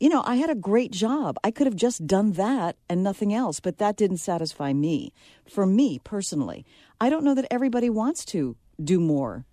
You 0.00 0.08
know, 0.08 0.22
I 0.24 0.36
had 0.36 0.50
a 0.50 0.54
great 0.54 0.92
job. 0.92 1.38
I 1.42 1.50
could 1.50 1.66
have 1.66 1.76
just 1.76 2.06
done 2.06 2.32
that 2.32 2.76
and 2.88 3.02
nothing 3.02 3.34
else, 3.34 3.58
but 3.58 3.78
that 3.78 3.96
didn't 3.96 4.18
satisfy 4.18 4.72
me. 4.72 5.12
For 5.48 5.66
me 5.66 5.98
personally, 6.04 6.64
I 7.00 7.10
don't 7.10 7.24
know 7.24 7.34
that 7.34 7.46
everybody 7.50 7.90
wants 7.90 8.24
to 8.26 8.56
do 8.82 9.00
more 9.00 9.44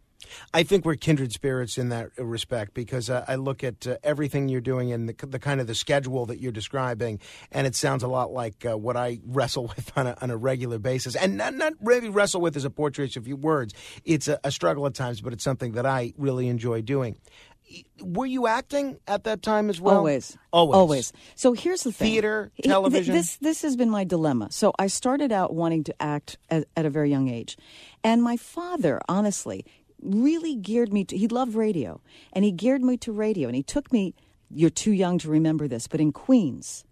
I 0.53 0.63
think 0.63 0.85
we're 0.85 0.95
kindred 0.95 1.31
spirits 1.31 1.77
in 1.77 1.89
that 1.89 2.09
respect 2.17 2.73
because 2.73 3.09
uh, 3.09 3.25
I 3.27 3.35
look 3.35 3.63
at 3.63 3.85
uh, 3.85 3.97
everything 4.03 4.49
you're 4.49 4.61
doing 4.61 4.91
and 4.91 5.09
the, 5.09 5.27
the, 5.27 5.39
kind 5.39 5.61
of 5.61 5.67
the 5.67 5.75
schedule 5.75 6.25
that 6.27 6.39
you're 6.39 6.51
describing, 6.51 7.19
and 7.51 7.67
it 7.67 7.75
sounds 7.75 8.03
a 8.03 8.07
lot 8.07 8.31
like 8.31 8.65
uh, 8.65 8.77
what 8.77 8.97
I 8.97 9.19
wrestle 9.25 9.67
with 9.75 9.91
on 9.97 10.07
a, 10.07 10.17
on 10.21 10.29
a, 10.29 10.37
regular 10.37 10.79
basis. 10.79 11.15
And 11.15 11.37
not, 11.37 11.53
not 11.53 11.73
really 11.81 12.09
wrestle 12.09 12.41
with 12.41 12.55
as 12.55 12.65
a 12.65 12.69
portrait 12.69 13.15
of 13.15 13.25
few 13.25 13.35
words. 13.35 13.73
It's 14.05 14.27
a, 14.27 14.39
a 14.43 14.51
struggle 14.51 14.85
at 14.85 14.93
times, 14.93 15.21
but 15.21 15.33
it's 15.33 15.43
something 15.43 15.73
that 15.73 15.85
I 15.85 16.13
really 16.17 16.47
enjoy 16.47 16.81
doing. 16.81 17.17
Were 17.99 18.27
you 18.27 18.45
acting 18.45 18.99
at 19.07 19.23
that 19.23 19.41
time 19.41 19.71
as 19.71 19.81
well? 19.81 19.97
Always, 19.97 20.37
always, 20.53 20.75
always. 20.75 21.13
So 21.33 21.53
here's 21.53 21.81
the 21.81 21.91
thing: 21.91 22.11
theater, 22.11 22.51
television. 22.63 23.15
This 23.15 23.37
this 23.37 23.63
has 23.63 23.75
been 23.75 23.89
my 23.89 24.03
dilemma. 24.03 24.51
So 24.51 24.71
I 24.77 24.85
started 24.85 25.31
out 25.31 25.55
wanting 25.55 25.83
to 25.85 25.95
act 25.99 26.37
at, 26.51 26.65
at 26.77 26.85
a 26.85 26.91
very 26.91 27.09
young 27.09 27.27
age, 27.27 27.57
and 28.03 28.21
my 28.21 28.37
father, 28.37 29.01
honestly, 29.09 29.65
really 30.05 30.55
geared 30.55 30.93
me 30.93 31.03
to, 31.05 31.17
he 31.17 31.27
loved 31.27 31.55
radio, 31.55 32.01
and 32.33 32.45
he 32.45 32.51
geared 32.51 32.83
me 32.83 32.97
to 32.97 33.11
radio. 33.11 33.47
And 33.47 33.55
he 33.55 33.63
took 33.63 33.91
me, 33.91 34.13
you're 34.49 34.69
too 34.69 34.91
young 34.91 35.17
to 35.19 35.29
remember 35.29 35.67
this, 35.67 35.87
but 35.87 35.99
in 35.99 36.11
Queens, 36.11 36.85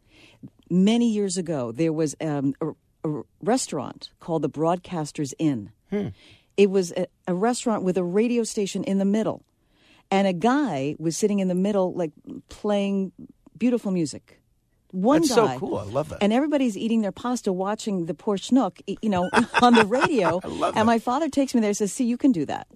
many 0.70 1.10
years 1.10 1.38
ago, 1.38 1.72
there 1.72 1.94
was 1.94 2.16
um, 2.22 2.56
a, 2.62 2.70
a, 3.10 3.24
restaurant 3.42 4.10
called 4.20 4.42
the 4.42 4.50
Broadcasters 4.50 5.34
Inn. 5.38 5.72
Hmm. 5.90 6.10
It 6.58 6.70
was 6.70 6.92
a, 6.92 7.08
a 7.28 7.34
restaurant 7.34 7.84
with 7.84 7.98
a 7.98 8.04
radio 8.04 8.44
station 8.44 8.84
in 8.84 8.98
the 8.98 9.06
middle. 9.06 9.44
And 10.12 10.28
a 10.28 10.34
guy 10.34 10.96
was 11.00 11.18
sitting 11.18 11.40
in 11.40 11.48
the 11.48 11.56
middle, 11.56 11.94
like 11.94 12.12
playing 12.50 13.12
beautiful 13.58 13.92
music 13.92 14.40
one 14.94 15.22
That's 15.22 15.36
guy. 15.36 15.54
so 15.56 15.60
cool. 15.60 15.78
I 15.78 15.84
love 15.84 16.10
that. 16.10 16.20
And 16.22 16.32
everybody's 16.32 16.78
eating 16.78 17.02
their 17.02 17.12
pasta, 17.12 17.52
watching 17.52 18.06
the 18.06 18.14
poor 18.14 18.38
schnook, 18.38 18.80
you 19.02 19.10
know, 19.10 19.28
on 19.62 19.74
the 19.74 19.86
radio. 19.86 20.40
I 20.44 20.48
love 20.48 20.76
and 20.76 20.82
that. 20.82 20.86
my 20.86 21.00
father 21.00 21.30
takes 21.30 21.56
me 21.56 21.62
there 21.62 21.70
and 21.70 21.78
says, 21.78 21.92
"See, 21.92 22.06
you 22.06 22.16
can 22.16 22.32
do 22.32 22.46
that." 22.46 22.68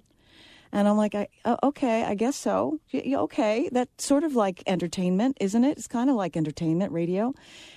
And 0.71 0.87
I'm 0.87 0.97
like, 0.97 1.15
I, 1.15 1.27
uh, 1.45 1.55
okay, 1.63 2.03
I 2.03 2.13
guess 2.15 2.35
so. 2.35 2.79
Okay, 2.93 3.69
that's 3.71 4.03
sort 4.05 4.23
of 4.23 4.35
like 4.35 4.63
entertainment, 4.67 5.37
isn't 5.39 5.63
it? 5.63 5.77
It's 5.77 5.87
kind 5.87 6.09
of 6.09 6.15
like 6.15 6.35
entertainment 6.35 6.91
radio. 6.91 7.33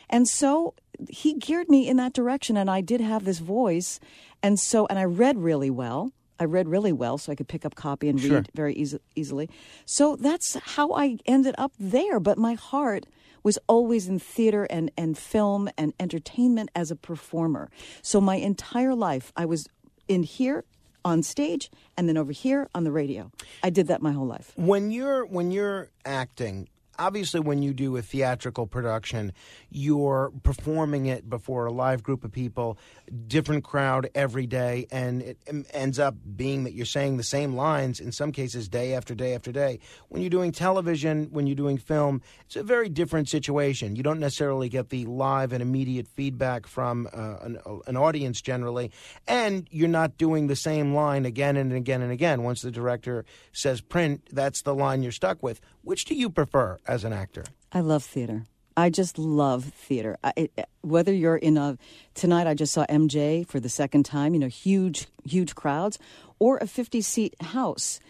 And 0.09 0.27
so 0.27 0.75
he 1.09 1.35
geared 1.35 1.69
me 1.69 1.89
in 1.89 1.97
that 1.99 2.13
direction, 2.13 2.57
and 2.57 2.71
I 2.71 2.81
did 2.81 3.01
have 3.01 3.25
this 3.25 3.39
voice, 3.39 4.01
and 4.43 4.59
so 4.59 4.87
and 4.89 4.99
I 4.99 5.05
read 5.05 5.39
really 5.39 5.71
well. 5.71 6.13
I 6.39 6.45
read 6.45 6.69
really 6.69 6.93
well, 6.93 7.19
so 7.19 7.31
I 7.31 7.35
could 7.35 7.49
pick 7.49 7.65
up 7.67 7.75
copy 7.75 8.09
and 8.09 8.19
Sure. 8.19 8.37
read 8.37 8.49
very 8.55 8.75
easy, 8.75 8.99
easily. 9.15 9.49
So 9.85 10.17
that's 10.17 10.55
how 10.55 10.93
I 10.93 11.19
ended 11.27 11.55
up 11.59 11.73
there. 11.79 12.19
But 12.19 12.39
my 12.39 12.55
heart 12.55 13.05
was 13.43 13.59
always 13.69 14.09
in 14.09 14.19
theater 14.19 14.65
and, 14.65 14.91
and 14.97 15.17
film 15.17 15.69
and 15.79 15.93
entertainment 16.01 16.71
as 16.75 16.91
a 16.91 16.97
performer. 16.97 17.71
So 18.03 18.21
my 18.21 18.37
entire 18.37 18.95
life, 18.95 19.33
I 19.37 19.45
was 19.45 19.67
in 20.09 20.23
here 20.23 20.65
on 21.05 21.23
stage 21.23 21.71
and 21.97 22.09
then 22.09 22.17
over 22.17 22.33
here 22.33 22.69
on 22.75 22.85
the 22.85 22.93
radio. 22.93 23.31
I 23.63 23.71
did 23.71 23.89
that 23.89 24.03
my 24.03 24.13
whole 24.13 24.27
life. 24.27 24.53
When 24.57 24.91
you're 24.91 25.25
when 25.25 25.51
you're 25.51 25.89
acting, 26.05 26.69
obviously 26.99 27.41
when 27.41 27.63
you 27.63 27.73
do 27.73 27.97
a 27.97 28.03
theatrical 28.03 28.67
production, 28.67 29.33
you're 29.71 30.33
performing 30.43 31.07
it 31.07 31.29
before 31.29 31.67
a 31.67 31.73
live 31.73 32.03
group 32.03 32.25
of 32.25 32.33
people, 32.33 32.79
different 33.27 33.65
crowd 33.65 34.09
every 34.15 34.47
day, 34.47 34.87
and 34.91 35.23
it 35.23 35.39
ends 35.73 35.99
up 35.99 36.15
being 36.37 36.65
that 36.65 36.73
you're 36.73 36.87
saying 36.87 37.17
the 37.17 37.23
same 37.23 37.55
lines 37.55 38.01
in 38.01 38.13
some 38.13 38.33
cases 38.33 38.69
day 38.69 38.95
after 38.95 39.15
day 39.15 39.35
after 39.35 39.53
day. 39.53 39.79
When 40.09 40.23
you're 40.23 40.31
doing 40.31 40.53
television, 40.53 41.29
when 41.31 41.47
you're 41.47 41.57
doing 41.57 41.79
film, 41.79 42.23
it's 42.47 42.57
a 42.57 42.63
very 42.63 42.89
different 42.89 43.29
situation. 43.29 43.97
You 43.97 44.03
don't 44.03 44.21
necessarily 44.21 44.69
get 44.69 44.91
the 44.91 45.07
live 45.07 45.53
and 45.53 45.63
immediate 45.63 46.09
feedback 46.09 46.67
from 46.67 47.09
uh, 47.13 47.37
an, 47.43 47.59
an 47.87 47.97
audience 47.97 48.41
generally, 48.41 48.91
and 49.27 49.67
you're 49.71 49.89
not 49.89 50.19
doing 50.19 50.47
the 50.47 50.57
same 50.57 50.95
line 50.95 51.25
again 51.25 51.57
and 51.57 51.73
again 51.73 52.03
and 52.03 52.13
again. 52.13 52.43
Once 52.43 52.63
the 52.63 52.71
director 52.71 53.25
says 53.53 53.81
print, 53.81 54.29
that's 54.33 54.63
the 54.63 54.75
line 54.75 55.03
you're 55.03 55.13
stuck 55.13 55.43
with. 55.43 55.61
Which 55.83 56.05
do 56.05 56.15
you 56.15 56.31
prefer 56.31 56.79
as 56.87 57.05
an 57.05 57.13
actor? 57.13 57.45
I 57.73 57.81
love 57.81 58.05
theater. 58.05 58.45
I 58.77 58.91
just 58.91 59.19
love 59.19 59.65
theater. 59.65 60.17
I, 60.23 60.33
it, 60.37 60.69
whether 60.81 61.13
you're 61.13 61.37
in 61.37 61.57
a 61.57 61.77
tonight, 62.15 62.47
I 62.47 62.55
just 62.55 62.73
saw 62.73 62.87
MJ 62.87 63.47
for 63.47 63.61
the 63.61 63.69
second 63.69 64.05
time. 64.05 64.35
You 64.35 64.41
know, 64.41 64.47
huge, 64.49 65.07
huge 65.25 65.55
crowds, 65.55 65.99
or 66.39 66.59
a 66.59 66.67
50 66.67 67.01
seat 67.01 67.35
house. 67.41 68.01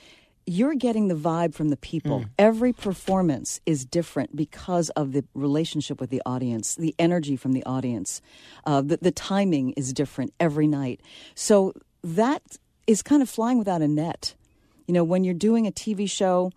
You're 0.47 0.75
getting 0.75 1.09
the 1.09 1.15
vibe 1.15 1.55
from 1.55 1.69
the 1.69 1.77
people. 1.77 2.25
Every 2.39 2.73
performance 2.73 3.61
is 3.67 3.85
different 3.85 4.35
because 4.35 4.91
of 4.91 5.13
the 5.13 5.25
relationship 5.35 6.01
with 6.01 6.11
the 6.11 6.23
audience, 6.27 6.75
the 6.75 6.95
energy 6.99 7.37
from 7.37 7.53
the 7.53 7.65
audience. 7.65 8.21
Uh, 8.65 8.81
the, 8.81 8.97
the 8.97 9.13
timing 9.13 9.73
is 9.73 9.93
different 9.93 10.33
every 10.41 10.67
night. 10.67 11.03
So 11.35 11.75
that 12.03 12.43
is 12.87 13.03
kind 13.03 13.23
of 13.23 13.29
flying 13.29 13.59
without 13.59 13.83
a 13.83 13.87
net. 13.87 14.35
You 14.89 14.95
know, 14.95 15.05
when 15.05 15.23
you're 15.23 15.35
doing 15.35 15.69
a 15.69 15.73
TV 15.73 16.11
show, 16.11 16.51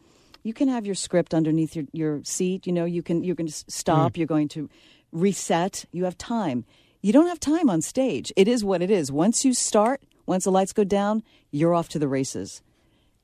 you 0.44 0.54
can 0.54 0.68
have 0.68 0.86
your 0.86 0.96
script 0.96 1.34
underneath 1.34 1.76
your, 1.76 1.86
your 1.92 2.24
seat. 2.24 2.68
You 2.68 2.74
know, 2.74 2.86
you 2.86 3.02
can 3.02 3.24
you're 3.24 3.36
going 3.36 3.48
to 3.48 3.64
stop. 3.68 4.14
Mm. 4.14 4.18
You're 4.18 4.28
going 4.28 4.48
to 4.50 4.70
reset. 5.12 5.86
You 5.92 6.04
have 6.04 6.18
time. 6.18 6.66
You 7.02 7.12
don't 7.12 7.28
have 7.28 7.40
time 7.40 7.70
on 7.70 7.82
stage. 7.82 8.32
It 8.36 8.48
is 8.48 8.64
what 8.64 8.82
it 8.82 8.92
is. 8.92 9.12
Once 9.12 9.44
you 9.44 9.54
start, 9.54 10.02
once 10.26 10.46
the 10.46 10.52
lights 10.52 10.74
go 10.74 10.84
down, 10.84 11.24
you're 11.52 11.74
off 11.74 11.90
to 11.90 12.00
the 12.00 12.08
races. 12.08 12.62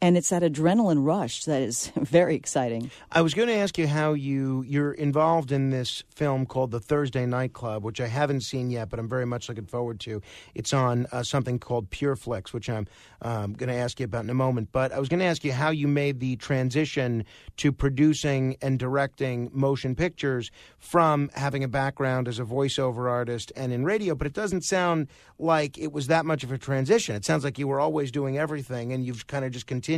And 0.01 0.15
it's 0.15 0.29
that 0.29 0.43
adrenaline 0.43 1.05
rush 1.05 1.43
that 1.43 1.61
is 1.61 1.87
very 1.97 2.35
exciting. 2.35 2.89
I 3.11 3.21
was 3.21 3.33
going 3.33 3.49
to 3.49 3.55
ask 3.55 3.77
you 3.77 3.85
how 3.85 4.13
you 4.13 4.63
you're 4.65 4.93
involved 4.93 5.51
in 5.51 5.71
this 5.71 6.05
film 6.09 6.45
called 6.45 6.71
The 6.71 6.79
Thursday 6.79 7.25
Night 7.25 7.51
Club, 7.51 7.83
which 7.83 7.99
I 7.99 8.07
haven't 8.07 8.41
seen 8.41 8.69
yet, 8.69 8.89
but 8.89 8.99
I'm 8.99 9.09
very 9.09 9.25
much 9.25 9.49
looking 9.49 9.65
forward 9.65 9.99
to. 10.01 10.21
It's 10.55 10.71
on 10.71 11.05
uh, 11.11 11.23
something 11.23 11.59
called 11.59 11.89
PureFlix, 11.89 12.53
which 12.53 12.69
I'm 12.69 12.87
um, 13.21 13.53
going 13.53 13.67
to 13.67 13.75
ask 13.75 13.99
you 13.99 14.05
about 14.05 14.23
in 14.23 14.29
a 14.29 14.35
moment. 14.35 14.69
But 14.71 14.93
I 14.93 14.99
was 14.99 15.09
going 15.09 15.19
to 15.19 15.25
ask 15.25 15.43
you 15.43 15.51
how 15.51 15.69
you 15.69 15.87
made 15.89 16.21
the 16.21 16.37
transition 16.37 17.25
to 17.57 17.73
producing 17.73 18.55
and 18.61 18.79
directing 18.79 19.49
motion 19.51 19.95
pictures 19.95 20.49
from 20.77 21.29
having 21.33 21.61
a 21.61 21.67
background 21.67 22.29
as 22.29 22.39
a 22.39 22.45
voiceover 22.45 23.09
artist 23.09 23.51
and 23.53 23.73
in 23.73 23.83
radio. 23.83 24.15
But 24.15 24.27
it 24.27 24.33
doesn't 24.33 24.61
sound 24.61 25.07
like 25.37 25.77
it 25.77 25.91
was 25.91 26.07
that 26.07 26.25
much 26.25 26.45
of 26.45 26.53
a 26.53 26.57
transition. 26.57 27.17
It 27.17 27.25
sounds 27.25 27.43
like 27.43 27.59
you 27.59 27.67
were 27.67 27.81
always 27.81 28.11
doing 28.11 28.37
everything, 28.37 28.93
and 28.93 29.05
you've 29.05 29.27
kind 29.27 29.43
of 29.43 29.51
just 29.51 29.67
continued 29.67 29.88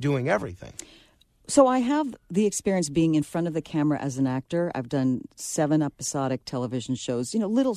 doing 0.00 0.28
everything. 0.28 0.72
So 1.46 1.66
I 1.66 1.78
have 1.78 2.14
the 2.30 2.44
experience 2.44 2.90
being 2.90 3.14
in 3.14 3.22
front 3.22 3.46
of 3.46 3.54
the 3.54 3.62
camera 3.62 3.98
as 3.98 4.18
an 4.18 4.26
actor. 4.26 4.70
I've 4.74 4.90
done 4.90 5.22
seven 5.36 5.80
episodic 5.82 6.44
television 6.44 6.94
shows, 6.94 7.32
you 7.32 7.40
know, 7.40 7.46
little 7.46 7.76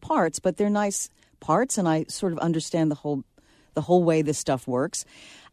parts, 0.00 0.40
but 0.40 0.56
they're 0.56 0.68
nice 0.68 1.08
parts, 1.38 1.78
and 1.78 1.88
I 1.88 2.04
sort 2.08 2.32
of 2.32 2.40
understand 2.40 2.90
the 2.90 2.96
whole 2.96 3.22
the 3.74 3.80
whole 3.80 4.02
way 4.02 4.22
this 4.22 4.38
stuff 4.38 4.66
works. 4.66 5.04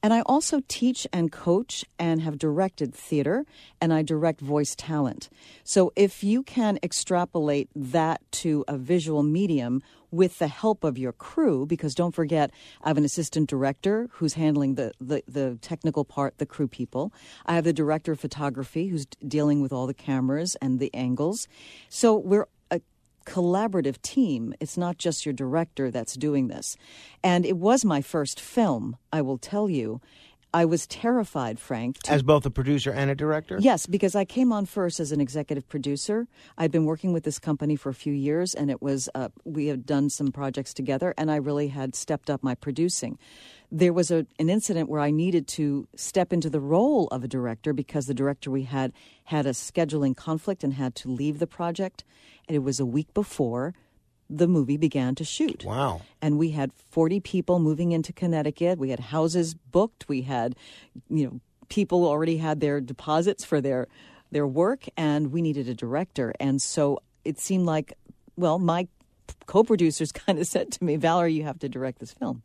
And 0.02 0.14
I 0.14 0.22
also 0.22 0.62
teach 0.68 1.06
and 1.12 1.32
coach 1.32 1.84
and 1.98 2.22
have 2.22 2.38
directed 2.38 2.96
theater, 2.96 3.46
and 3.82 3.94
I 3.94 4.02
direct 4.02 4.40
voice 4.40 4.74
talent. 4.76 5.30
So 5.64 5.92
if 5.96 6.24
you 6.24 6.42
can 6.44 6.80
extrapolate 6.82 7.70
that 7.76 8.22
to 8.32 8.64
a 8.68 8.78
visual 8.78 9.24
medium 9.24 9.84
with 10.12 10.40
the 10.40 10.48
help 10.48 10.84
of 10.84 10.98
your 10.98 11.12
crew, 11.12 11.66
because 11.66 11.94
don't 11.94 12.16
forget, 12.16 12.50
I 12.82 12.88
have 12.88 12.98
an 12.98 13.06
assistant 13.06 13.50
director 13.50 14.08
who's 14.14 14.34
handling 14.34 14.76
the, 14.76 14.94
the, 15.00 15.22
the 15.28 15.58
technical 15.62 16.06
part, 16.06 16.38
the 16.38 16.46
crew 16.46 16.68
people. 16.68 17.14
I 17.46 17.56
have 17.56 17.66
the 17.66 17.74
director 17.74 18.14
of 18.14 18.20
photography 18.20 18.88
who's 18.88 19.06
dealing 19.28 19.62
with 19.62 19.74
all 19.74 19.86
the 19.86 19.94
cameras 19.94 20.56
and 20.62 20.80
the 20.80 20.94
angles. 20.96 21.48
So 21.90 22.16
we're 22.18 22.48
collaborative 23.26 24.02
team. 24.02 24.54
It's 24.60 24.78
not 24.78 24.98
just 24.98 25.26
your 25.26 25.34
director 25.34 25.92
that's 25.92 26.16
doing 26.16 26.48
this. 26.48 26.78
And 27.24 27.46
it 27.46 27.58
was 27.58 27.86
my 27.86 28.02
first 28.02 28.40
film, 28.40 28.98
I 29.12 29.22
will 29.22 29.38
tell 29.38 29.70
you. 29.70 30.02
I 30.52 30.66
was 30.66 30.88
terrified, 30.88 31.60
Frank, 31.60 32.00
to 32.04 32.12
As 32.12 32.24
both 32.24 32.44
a 32.46 32.50
producer 32.50 32.92
and 32.92 33.12
a 33.12 33.16
director? 33.16 33.58
Yes, 33.62 33.86
because 33.86 34.16
I 34.16 34.26
came 34.26 34.52
on 34.52 34.66
first 34.66 35.00
as 35.00 35.12
an 35.12 35.22
executive 35.22 35.70
producer. 35.70 36.28
I'd 36.58 36.72
been 36.72 36.86
working 36.86 37.14
with 37.14 37.24
this 37.24 37.38
company 37.38 37.76
for 37.76 37.90
a 37.90 37.94
few 37.94 38.14
years, 38.14 38.56
and 38.56 38.72
it 38.72 38.82
was 38.82 39.10
uh, 39.14 39.30
we 39.46 39.68
had 39.68 39.86
done 39.86 40.10
some 40.10 40.32
projects 40.32 40.74
together, 40.74 41.14
and 41.18 41.30
I 41.30 41.36
really 41.36 41.68
had 41.68 41.96
stepped 41.96 42.32
up 42.32 42.42
my 42.42 42.56
producing. 42.56 43.20
There 43.72 43.94
was 43.94 44.10
a, 44.10 44.26
an 44.40 44.50
incident 44.50 44.90
where 44.90 45.00
I 45.02 45.12
needed 45.12 45.48
to 45.50 45.88
step 45.96 46.34
into 46.34 46.50
the 46.50 46.60
role 46.60 47.08
of 47.10 47.24
a 47.24 47.28
director 47.28 47.72
because 47.74 48.08
the 48.08 48.16
director 48.16 48.50
we 48.50 48.64
had 48.64 48.92
had 49.26 49.46
a 49.46 49.52
scheduling 49.52 50.16
conflict 50.18 50.64
and 50.64 50.74
had 50.74 50.96
to 50.96 51.10
leave 51.10 51.38
the 51.40 51.48
project, 51.48 52.04
and 52.48 52.56
it 52.56 52.60
was 52.60 52.80
a 52.80 52.86
week 52.86 53.14
before 53.14 53.76
the 54.32 54.48
movie 54.48 54.78
began 54.78 55.16
to 55.16 55.24
shoot 55.24 55.64
Wow. 55.66 56.02
and 56.22 56.38
we 56.38 56.52
had 56.52 56.72
40 56.92 57.20
people 57.20 57.58
moving 57.60 57.92
into 57.94 58.14
Connecticut. 58.14 58.78
We 58.78 58.90
had 58.92 59.00
houses 59.00 59.56
booked. 59.56 60.08
We 60.08 60.22
had, 60.22 60.56
you 61.10 61.26
know, 61.26 61.40
people 61.68 62.06
already 62.06 62.38
had 62.38 62.60
their 62.60 62.80
deposits 62.82 63.44
for 63.46 63.60
their 63.62 63.88
their 64.32 64.46
work, 64.46 64.86
and 64.96 65.32
we 65.32 65.42
needed 65.42 65.68
a 65.68 65.74
director. 65.74 66.34
And 66.40 66.62
so 66.62 67.00
it 67.26 67.40
seemed 67.40 67.66
like, 67.66 67.94
well, 68.36 68.60
my 68.60 68.88
co-producers 69.48 70.12
kind 70.26 70.38
of 70.38 70.46
said 70.46 70.72
to 70.74 70.84
me, 70.84 70.96
"Valerie, 70.98 71.34
you 71.34 71.44
have 71.44 71.58
to 71.60 71.70
direct 71.70 71.98
this 72.00 72.14
film." 72.14 72.44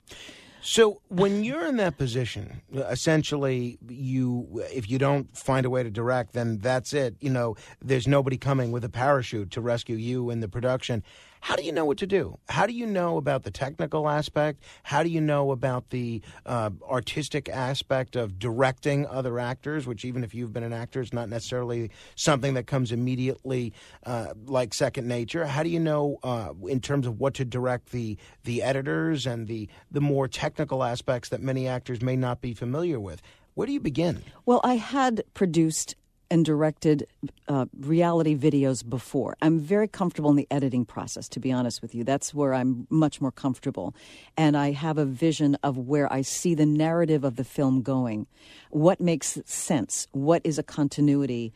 So 0.67 1.03
when 1.09 1.45
you're 1.45 1.67
in 1.67 1.77
that 1.77 1.99
position, 1.99 2.63
essentially, 2.75 3.79
you 3.87 4.65
if 4.73 4.89
you 4.89 4.99
don't 4.99 5.37
find 5.37 5.67
a 5.67 5.71
way 5.71 5.83
to 5.83 5.91
direct, 5.91 6.33
then 6.33 6.57
that's 6.57 6.95
it. 6.95 7.17
You 7.21 7.29
know, 7.29 7.57
there's 7.83 8.09
nobody 8.09 8.39
coming 8.39 8.73
with 8.73 8.83
a 8.83 8.89
parachute 8.89 9.51
to 9.51 9.61
rescue 9.61 9.97
you 9.97 10.31
in 10.31 10.41
the 10.41 10.49
production. 10.49 11.03
How 11.45 11.57
do 11.57 11.63
you 11.63 11.73
know 11.73 11.85
what 11.85 11.99
to 11.99 12.07
do? 12.07 12.39
How 12.49 12.67
do 12.67 12.73
you 12.73 12.87
know 12.87 13.19
about 13.19 13.43
the 13.43 13.51
technical 13.51 14.09
aspect? 14.09 14.63
How 14.83 15.03
do 15.03 15.11
you 15.11 15.21
know 15.21 15.51
about 15.51 15.91
the 15.91 16.23
uh, 16.47 16.71
artistic 16.83 17.51
aspect 17.51 18.17
of 18.17 18.39
directing 18.39 19.07
other 19.07 19.39
actors? 19.39 19.87
Which, 19.87 20.07
even 20.07 20.25
if 20.25 20.35
you've 20.35 20.55
been 20.55 20.63
an 20.63 20.73
actor, 20.73 21.03
is 21.03 21.13
not 21.13 21.29
necessarily 21.29 21.91
something 22.15 22.55
that 22.55 22.67
comes 22.67 22.93
immediately 22.93 23.75
uh, 24.07 24.29
like 24.47 24.73
second 24.73 25.07
nature. 25.07 25.45
How 25.45 25.63
do 25.63 25.69
you 25.69 25.81
know, 25.81 26.17
uh, 26.23 26.55
in 26.67 26.81
terms 26.81 27.07
of 27.07 27.21
what 27.21 27.35
to 27.35 27.45
direct 27.45 27.91
the 27.91 28.17
the 28.45 28.63
editors 28.63 29.27
and 29.27 29.47
the 29.47 29.69
the 29.91 30.01
more 30.01 30.27
technical 30.27 30.83
aspects 30.83 31.29
that 31.29 31.43
many 31.43 31.69
actors 31.69 32.01
may 32.01 32.17
not 32.17 32.41
be 32.41 32.55
familiar 32.55 32.99
with? 32.99 33.21
Where 33.53 33.67
do 33.67 33.75
you 33.75 33.81
begin? 33.81 34.23
Well, 34.47 34.63
I 34.65 34.77
had 34.77 35.23
produced 35.35 35.95
and 36.31 36.45
directed 36.45 37.07
uh, 37.49 37.67
reality 37.79 38.37
videos 38.37 38.89
before. 38.89 39.37
I'm 39.43 39.59
very 39.59 39.89
comfortable 39.89 40.31
in 40.31 40.37
the 40.37 40.47
editing 40.51 40.85
process, 40.85 41.29
to 41.31 41.41
be 41.41 41.53
honest 41.53 41.83
with 41.83 41.95
you. 41.95 42.05
That's 42.05 42.35
where 42.35 42.55
I'm 42.55 42.87
much 42.91 43.21
more 43.21 43.33
comfortable. 43.33 43.95
And 44.37 44.57
I 44.57 44.73
have 44.73 44.99
a 44.99 45.05
vision 45.05 45.57
of 45.63 45.77
where 45.77 46.13
I 46.13 46.23
see 46.23 46.55
the 46.55 46.67
narrative 46.67 47.25
of 47.25 47.37
the 47.37 47.45
film 47.45 47.83
going. 47.83 48.27
What 48.71 49.01
makes 49.01 49.39
sense? 49.45 50.09
What 50.13 50.43
is 50.45 50.59
a 50.59 50.63
continuity 50.63 51.53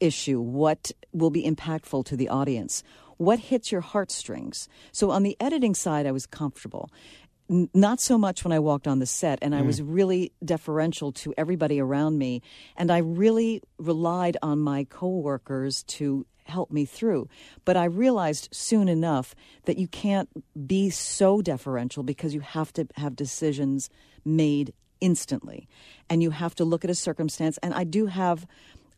issue? 0.00 0.40
What 0.40 0.92
will 1.12 1.30
be 1.30 1.44
impactful 1.44 2.04
to 2.06 2.16
the 2.16 2.28
audience? 2.28 2.82
What 3.16 3.38
hits 3.38 3.70
your 3.70 3.82
heartstrings? 3.82 4.68
So 4.92 5.10
on 5.10 5.22
the 5.22 5.36
editing 5.40 5.74
side, 5.74 6.06
I 6.06 6.12
was 6.12 6.24
comfortable 6.24 6.90
not 7.50 8.00
so 8.00 8.16
much 8.16 8.44
when 8.44 8.52
I 8.52 8.60
walked 8.60 8.86
on 8.86 9.00
the 9.00 9.06
set, 9.06 9.40
and 9.42 9.54
I 9.54 9.62
mm. 9.62 9.66
was 9.66 9.82
really 9.82 10.32
deferential 10.44 11.10
to 11.12 11.34
everybody 11.36 11.80
around 11.80 12.16
me, 12.16 12.42
and 12.76 12.90
I 12.90 12.98
really 12.98 13.60
relied 13.78 14.36
on 14.40 14.60
my 14.60 14.84
coworkers 14.84 15.82
to 15.84 16.26
help 16.44 16.70
me 16.70 16.84
through. 16.84 17.28
But 17.64 17.76
I 17.76 17.84
realized 17.84 18.48
soon 18.52 18.88
enough 18.88 19.34
that 19.64 19.78
you 19.78 19.88
can't 19.88 20.28
be 20.66 20.90
so 20.90 21.42
deferential 21.42 22.02
because 22.02 22.34
you 22.34 22.40
have 22.40 22.72
to 22.74 22.86
have 22.96 23.16
decisions 23.16 23.90
made 24.24 24.72
instantly, 25.00 25.66
and 26.08 26.22
you 26.22 26.30
have 26.30 26.54
to 26.56 26.64
look 26.64 26.84
at 26.84 26.90
a 26.90 26.94
circumstance. 26.94 27.58
And 27.62 27.74
I 27.74 27.84
do 27.84 28.06
have 28.06 28.46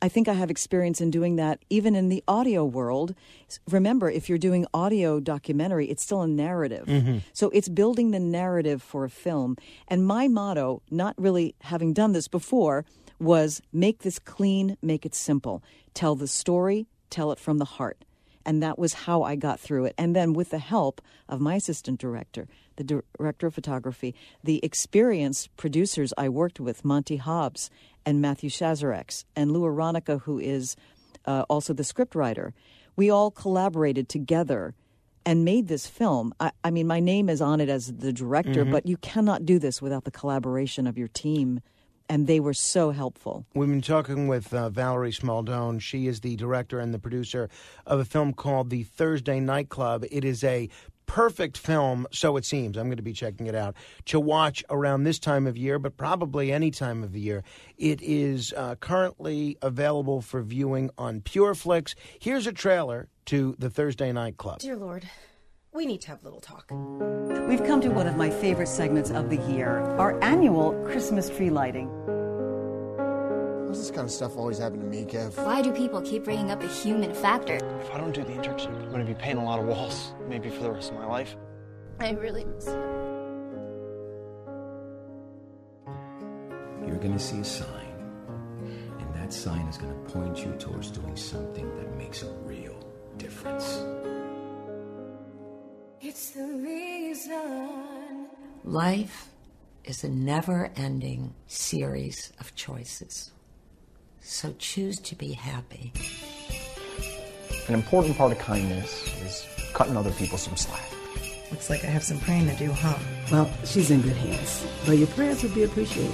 I 0.03 0.09
think 0.09 0.27
I 0.27 0.33
have 0.33 0.51
experience 0.51 1.01
in 1.01 1.13
doing 1.13 1.37
that 1.37 1.61
even 1.71 1.95
in 1.95 2.09
the 2.09 2.25
audio 2.27 2.65
world. 2.65 3.15
Remember, 3.71 4.11
if 4.11 4.29
you're 4.29 4.37
doing 4.37 4.67
audio 4.75 5.21
documentary, 5.21 5.87
it's 5.89 6.03
still 6.03 6.23
a 6.23 6.27
narrative. 6.27 6.87
Mm-hmm. 6.87 7.19
So 7.33 7.51
it's 7.51 7.69
building 7.69 8.11
the 8.11 8.19
narrative 8.19 8.83
for 8.83 9.05
a 9.05 9.11
film. 9.11 9.57
And 9.87 10.05
my 10.05 10.27
motto, 10.27 10.83
not 10.91 11.15
really 11.17 11.55
having 11.61 11.93
done 11.93 12.13
this 12.13 12.27
before, 12.27 12.85
was 13.21 13.63
make 13.73 14.03
this 14.03 14.19
clean, 14.19 14.77
make 14.83 15.07
it 15.07 15.15
simple. 15.15 15.63
Tell 15.95 16.17
the 16.17 16.27
story, 16.27 16.89
tell 17.09 17.31
it 17.31 17.39
from 17.39 17.59
the 17.59 17.65
heart. 17.65 18.05
And 18.45 18.61
that 18.61 18.81
was 18.81 18.95
how 18.95 19.23
I 19.23 19.37
got 19.37 19.61
through 19.61 19.85
it. 19.85 19.95
And 19.97 20.17
then 20.17 20.33
with 20.33 20.51
the 20.51 20.59
help 20.59 21.01
of 21.29 21.41
my 21.41 21.55
assistant 21.55 22.01
director, 22.01 22.49
the 22.75 23.05
director 23.17 23.47
of 23.47 23.55
photography, 23.55 24.17
the 24.43 24.59
experienced 24.65 25.57
producers 25.57 26.13
I 26.19 26.29
worked 26.29 26.59
with, 26.59 26.85
Monty 26.85 27.19
Hobbs 27.19 27.71
and 28.05 28.21
Matthew 28.21 28.51
Shazarex, 28.51 29.25
and 29.37 29.53
Lou 29.53 29.63
Aronica, 29.63 30.21
who 30.23 30.39
is 30.39 30.77
uh, 31.27 31.45
also 31.49 31.73
the 31.73 31.83
scriptwriter. 31.83 32.53
We 32.97 33.11
all 33.11 33.31
collaborated 33.31 34.09
together 34.09 34.75
and 35.25 35.45
made 35.45 35.69
this 35.69 35.87
film. 35.87 36.35
I, 36.41 36.51
I, 36.65 36.71
mean, 36.71 36.87
my 36.87 37.01
name 37.01 37.29
is 37.29 37.41
on 37.41 37.61
it 37.61 37.69
as 37.69 37.93
the 37.93 38.13
director, 38.13 38.63
mm-hmm. 38.63 38.73
but 38.73 38.87
you 38.87 38.97
cannot 38.97 39.47
do 39.47 39.59
this 39.59 39.81
without 39.81 40.05
the 40.05 40.11
collaboration 40.11 40.87
of 40.87 40.99
your 40.99 41.09
team 41.09 41.61
and 42.09 42.27
they 42.27 42.41
were 42.41 42.53
so 42.53 42.91
helpful. 42.91 43.47
We've 43.55 43.71
been 43.71 43.81
talking 43.81 44.29
with 44.29 44.53
uh, 44.53 44.69
Valerie 44.69 45.13
Smaldone. 45.13 45.81
She 45.81 46.07
is 46.07 46.21
the 46.21 46.37
director 46.37 46.79
and 46.79 46.93
the 46.93 46.99
producer 46.99 47.49
of 47.87 48.01
a 48.01 48.05
film 48.05 48.35
called 48.35 48.69
The 48.69 48.83
Thursday 48.83 49.41
Night 49.41 49.71
Club. 49.71 50.05
It 50.11 50.23
is 50.23 50.45
a 50.45 50.69
perfect 51.13 51.59
film, 51.59 52.07
so 52.11 52.39
it 52.39 52.45
seems. 52.47 52.79
I'm 52.79 52.87
going 52.87 52.97
to 52.97 53.03
be 53.03 53.13
checking 53.13 53.47
it 53.47 53.55
out 53.55 53.77
to 54.07 54.19
watch 54.19 54.65
around 54.71 55.03
this 55.03 55.19
time 55.19 55.47
of 55.47 55.59
year, 55.59 55.79
but 55.79 55.99
probably 55.99 56.51
any 56.51 56.71
time 56.71 57.03
of 57.05 57.13
the 57.13 57.21
year. 57.21 57.45
It 57.77 58.01
is 58.01 58.55
uh, 58.57 58.77
currently 58.77 59.59
available 59.61 60.23
for 60.23 60.41
viewing 60.41 60.91
on 60.97 61.21
PureFlix. 61.21 61.95
Here's 62.19 62.47
a 62.47 62.53
trailer 62.53 63.09
to 63.27 63.55
the 63.59 63.69
Thursday 63.69 64.11
Night 64.11 64.39
Club. 64.39 64.61
Dear 64.61 64.77
Lord, 64.77 65.07
we 65.75 65.85
need 65.85 66.01
to 66.01 66.09
have 66.09 66.23
a 66.23 66.25
little 66.25 66.41
talk. 66.41 66.71
We've 67.47 67.63
come 67.63 67.83
to 67.83 67.91
one 67.91 68.07
of 68.07 68.17
my 68.17 68.31
favorite 68.31 68.69
segments 68.69 69.11
of 69.11 69.29
the 69.29 69.37
year 69.53 69.81
our 69.99 70.19
annual 70.25 70.73
Christmas 70.87 71.29
tree 71.29 71.51
lighting. 71.51 71.91
Why 73.73 73.77
does 73.77 73.89
this 73.89 73.97
kind 73.97 74.05
of 74.05 74.11
stuff 74.11 74.37
always 74.37 74.59
happen 74.59 74.81
to 74.81 74.85
me, 74.85 75.07
Kev? 75.07 75.35
Why 75.47 75.63
do 75.63 75.73
people 75.73 76.03
keep 76.03 76.25
bringing 76.25 76.51
up 76.51 76.61
the 76.61 76.69
human 76.69 77.15
factor? 77.15 77.55
If 77.81 77.91
I 77.91 77.97
don't 77.97 78.13
do 78.13 78.23
the 78.23 78.33
internship, 78.33 78.67
I'm 78.67 78.91
going 78.91 79.01
to 79.01 79.07
be 79.07 79.15
painting 79.15 79.43
a 79.43 79.47
lot 79.47 79.61
of 79.61 79.65
walls, 79.65 80.13
maybe 80.29 80.51
for 80.51 80.63
the 80.63 80.71
rest 80.71 80.91
of 80.91 80.99
my 80.99 81.07
life. 81.07 81.35
I 81.99 82.11
really 82.11 82.45
miss 82.45 82.67
you. 82.67 82.73
You're 86.87 86.99
going 86.99 87.15
to 87.15 87.19
see 87.19 87.39
a 87.39 87.45
sign, 87.45 87.95
and 89.01 89.15
that 89.15 89.33
sign 89.33 89.67
is 89.69 89.79
going 89.79 89.95
to 89.95 90.13
point 90.13 90.45
you 90.45 90.53
towards 90.59 90.91
doing 90.91 91.17
something 91.17 91.75
that 91.77 91.97
makes 91.97 92.23
a 92.23 92.31
real 92.43 92.79
difference. 93.17 93.83
It's 96.03 96.33
the 96.33 96.45
reason. 96.45 98.27
Life 98.65 99.31
is 99.85 100.05
a 100.05 100.11
never 100.11 100.71
ending 100.77 101.35
series 101.47 102.35
of 102.39 102.55
choices. 102.55 103.33
So 104.23 104.55
choose 104.59 104.99
to 105.01 105.15
be 105.15 105.33
happy. 105.33 105.93
An 107.69 107.75
important 107.75 108.17
part 108.17 108.33
of 108.33 108.39
kindness 108.39 109.05
is 109.23 109.47
cutting 109.75 109.97
other 109.97 110.13
people 110.13 110.39
some 110.39 110.57
slack. 110.57 110.91
Looks 111.51 111.69
like 111.69 111.85
I 111.85 111.89
have 111.89 112.03
some 112.03 112.19
praying 112.21 112.49
to 112.49 112.57
do, 112.57 112.73
huh? 112.73 112.99
Well, 113.31 113.51
she's 113.65 113.91
in 113.91 114.01
good 114.01 114.17
hands, 114.17 114.67
but 114.87 114.93
your 114.97 115.09
prayers 115.09 115.43
would 115.43 115.55
be 115.55 115.65
appreciated. 115.65 116.13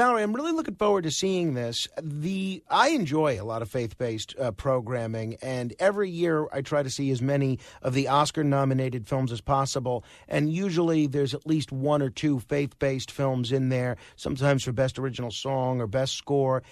Valerie, 0.00 0.22
I'm 0.22 0.32
really 0.32 0.52
looking 0.52 0.76
forward 0.76 1.02
to 1.02 1.10
seeing 1.10 1.52
this. 1.52 1.86
The 2.00 2.62
I 2.70 2.88
enjoy 2.88 3.38
a 3.38 3.44
lot 3.44 3.60
of 3.60 3.68
faith-based 3.68 4.34
uh, 4.40 4.50
programming, 4.52 5.36
and 5.42 5.74
every 5.78 6.08
year 6.08 6.46
I 6.54 6.62
try 6.62 6.82
to 6.82 6.88
see 6.88 7.10
as 7.10 7.20
many 7.20 7.58
of 7.82 7.92
the 7.92 8.08
Oscar-nominated 8.08 9.06
films 9.06 9.30
as 9.30 9.42
possible. 9.42 10.02
And 10.26 10.50
usually, 10.50 11.06
there's 11.06 11.34
at 11.34 11.46
least 11.46 11.70
one 11.70 12.00
or 12.00 12.08
two 12.08 12.40
faith-based 12.40 13.10
films 13.10 13.52
in 13.52 13.68
there. 13.68 13.98
Sometimes 14.16 14.64
for 14.64 14.72
best 14.72 14.98
original 14.98 15.30
song 15.30 15.82
or 15.82 15.86
best 15.86 16.14
score. 16.16 16.62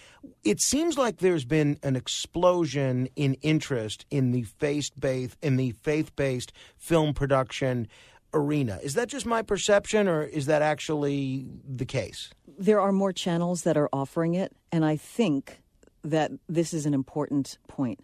It 0.43 0.63
seems 0.63 0.97
like 0.97 1.19
there's 1.19 1.45
been 1.45 1.79
an 1.83 1.97
explosion 1.97 3.11
in 3.15 3.35
interest 3.43 4.07
in 4.11 4.33
the 4.33 4.45
faith-based 4.45 5.37
in 5.43 5.57
the 5.57 5.73
faith-based 5.73 6.51
film 6.79 7.13
production 7.13 7.89
arena. 8.35 8.79
Is 8.83 8.95
that 8.95 9.09
just 9.09 9.27
my 9.27 9.43
perception, 9.43 10.09
or 10.09 10.25
is 10.25 10.47
that 10.47 10.63
actually 10.63 11.47
the 11.67 11.85
case? 11.85 12.31
There 12.59 12.81
are 12.81 12.93
more 12.93 13.13
channels 13.13 13.63
that 13.63 13.77
are 13.77 13.89
offering 13.93 14.35
it, 14.35 14.53
and 14.73 14.85
I 14.85 14.97
think 14.97 15.63
that 16.05 16.33
this 16.49 16.73
is 16.73 16.87
an 16.87 16.95
important 16.95 17.59
point. 17.69 18.01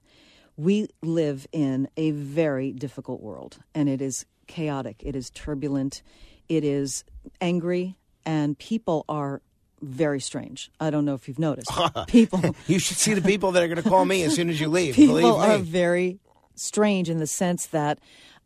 We 0.56 0.88
live 1.02 1.46
in 1.52 1.88
a 1.96 2.12
very 2.12 2.72
difficult 2.72 3.20
world, 3.20 3.58
and 3.74 3.88
it 3.88 4.00
is 4.00 4.26
chaotic, 4.46 5.02
it 5.04 5.16
is 5.16 5.30
turbulent, 5.30 6.02
it 6.48 6.64
is 6.64 7.04
angry, 7.40 7.96
and 8.24 8.58
people 8.58 9.04
are 9.08 9.42
very 9.82 10.20
strange. 10.20 10.70
I 10.80 10.90
don't 10.90 11.04
know 11.04 11.14
if 11.14 11.28
you've 11.28 11.38
noticed. 11.38 11.70
People. 12.06 12.56
you 12.66 12.78
should 12.78 12.96
see 12.96 13.14
the 13.14 13.22
people 13.22 13.52
that 13.52 13.62
are 13.62 13.68
going 13.68 13.82
to 13.82 13.88
call 13.88 14.04
me 14.04 14.22
as 14.22 14.34
soon 14.34 14.48
as 14.48 14.60
you 14.60 14.68
leave. 14.68 14.94
People 14.96 15.36
are 15.36 15.58
very 15.58 16.18
strange 16.54 17.10
in 17.10 17.18
the 17.18 17.26
sense 17.26 17.66
that 17.66 17.98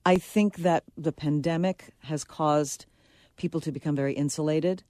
I 0.08 0.16
think 0.16 0.56
that 0.58 0.84
the 0.96 1.12
pandemic 1.12 1.90
has 2.04 2.24
caused 2.24 2.86
people 3.36 3.60
to 3.60 3.70
become 3.70 3.94
very 3.94 4.14
insulated 4.14 4.82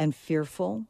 and 0.00 0.12
fearful. 0.12 0.86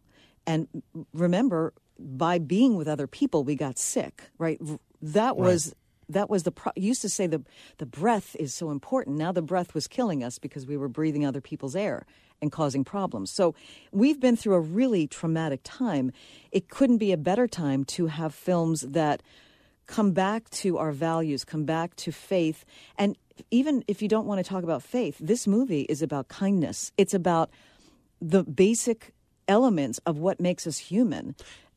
And 0.47 0.69
remember, 1.13 1.75
by 1.99 2.39
being 2.39 2.77
with 2.77 2.89
other 2.89 3.07
people, 3.07 3.45
we 3.45 3.57
got 3.57 3.79
sick, 3.79 4.31
right? 4.39 4.59
That 5.03 5.37
was. 5.37 5.67
Right. 5.67 5.77
That 6.11 6.29
was 6.29 6.43
the 6.43 6.53
pro- 6.53 6.73
used 6.77 7.01
to 7.01 7.09
say 7.09 7.27
the 7.27 7.43
the 7.79 7.87
breath 7.87 8.37
is 8.39 8.53
so 8.53 8.71
important. 8.71 9.17
Now 9.17 9.33
the 9.33 9.41
breath 9.41 9.73
was 9.73 9.87
killing 9.87 10.23
us 10.23 10.39
because 10.39 10.67
we 10.67 10.77
were 10.77 10.89
breathing 10.89 11.25
other 11.25 11.41
people's 11.41 11.75
air 11.75 12.05
and 12.43 12.53
causing 12.53 12.85
problems. 12.85 13.31
So 13.31 13.55
we've 13.91 14.21
been 14.21 14.37
through 14.37 14.53
a 14.55 14.61
really 14.61 15.07
traumatic 15.07 15.61
time. 15.65 16.13
It 16.53 16.69
couldn't 16.69 16.99
be 16.99 17.13
a 17.13 17.17
better 17.17 17.49
time 17.49 17.85
to 17.97 18.09
have 18.09 18.35
films 18.35 18.83
that 18.83 19.23
come 19.87 20.13
back 20.13 20.49
to 20.51 20.79
our 20.79 20.93
values, 20.93 21.45
come 21.45 21.65
back 21.65 21.95
to 21.97 22.13
faith, 22.13 22.65
and 22.97 23.17
even 23.51 23.85
if 23.89 24.01
you 24.03 24.09
don't 24.09 24.27
want 24.27 24.45
to 24.45 24.49
talk 24.49 24.63
about 24.63 24.83
faith, 24.83 25.17
this 25.21 25.47
movie 25.47 25.83
is 25.83 26.03
about 26.03 26.29
kindness. 26.29 26.93
It's 26.97 27.15
about 27.15 27.51
the 28.21 28.45
basic 28.45 29.13
elements 29.49 30.01
of 30.07 30.19
what 30.19 30.41
makes 30.41 30.67
us 30.67 30.79
human. 30.79 31.35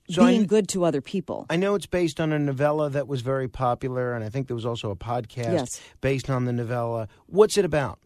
So 0.09 0.25
being 0.25 0.43
I, 0.43 0.45
good 0.45 0.69
to 0.69 0.85
other 0.85 1.01
people. 1.01 1.45
I 1.49 1.57
know 1.57 1.75
it's 1.75 1.85
based 1.85 2.21
on 2.21 2.31
a 2.31 2.39
novella 2.39 2.89
that 2.91 3.07
was 3.07 3.21
very 3.21 3.49
popular, 3.49 4.13
and 4.13 4.23
I 4.23 4.29
think 4.29 4.47
there 4.47 4.55
was 4.55 4.65
also 4.65 4.89
a 4.89 4.95
podcast 4.95 5.53
yes. 5.53 5.81
based 5.99 6.29
on 6.29 6.45
the 6.45 6.53
novella. 6.53 7.09
What's 7.25 7.57
it 7.57 7.65
about? 7.65 7.99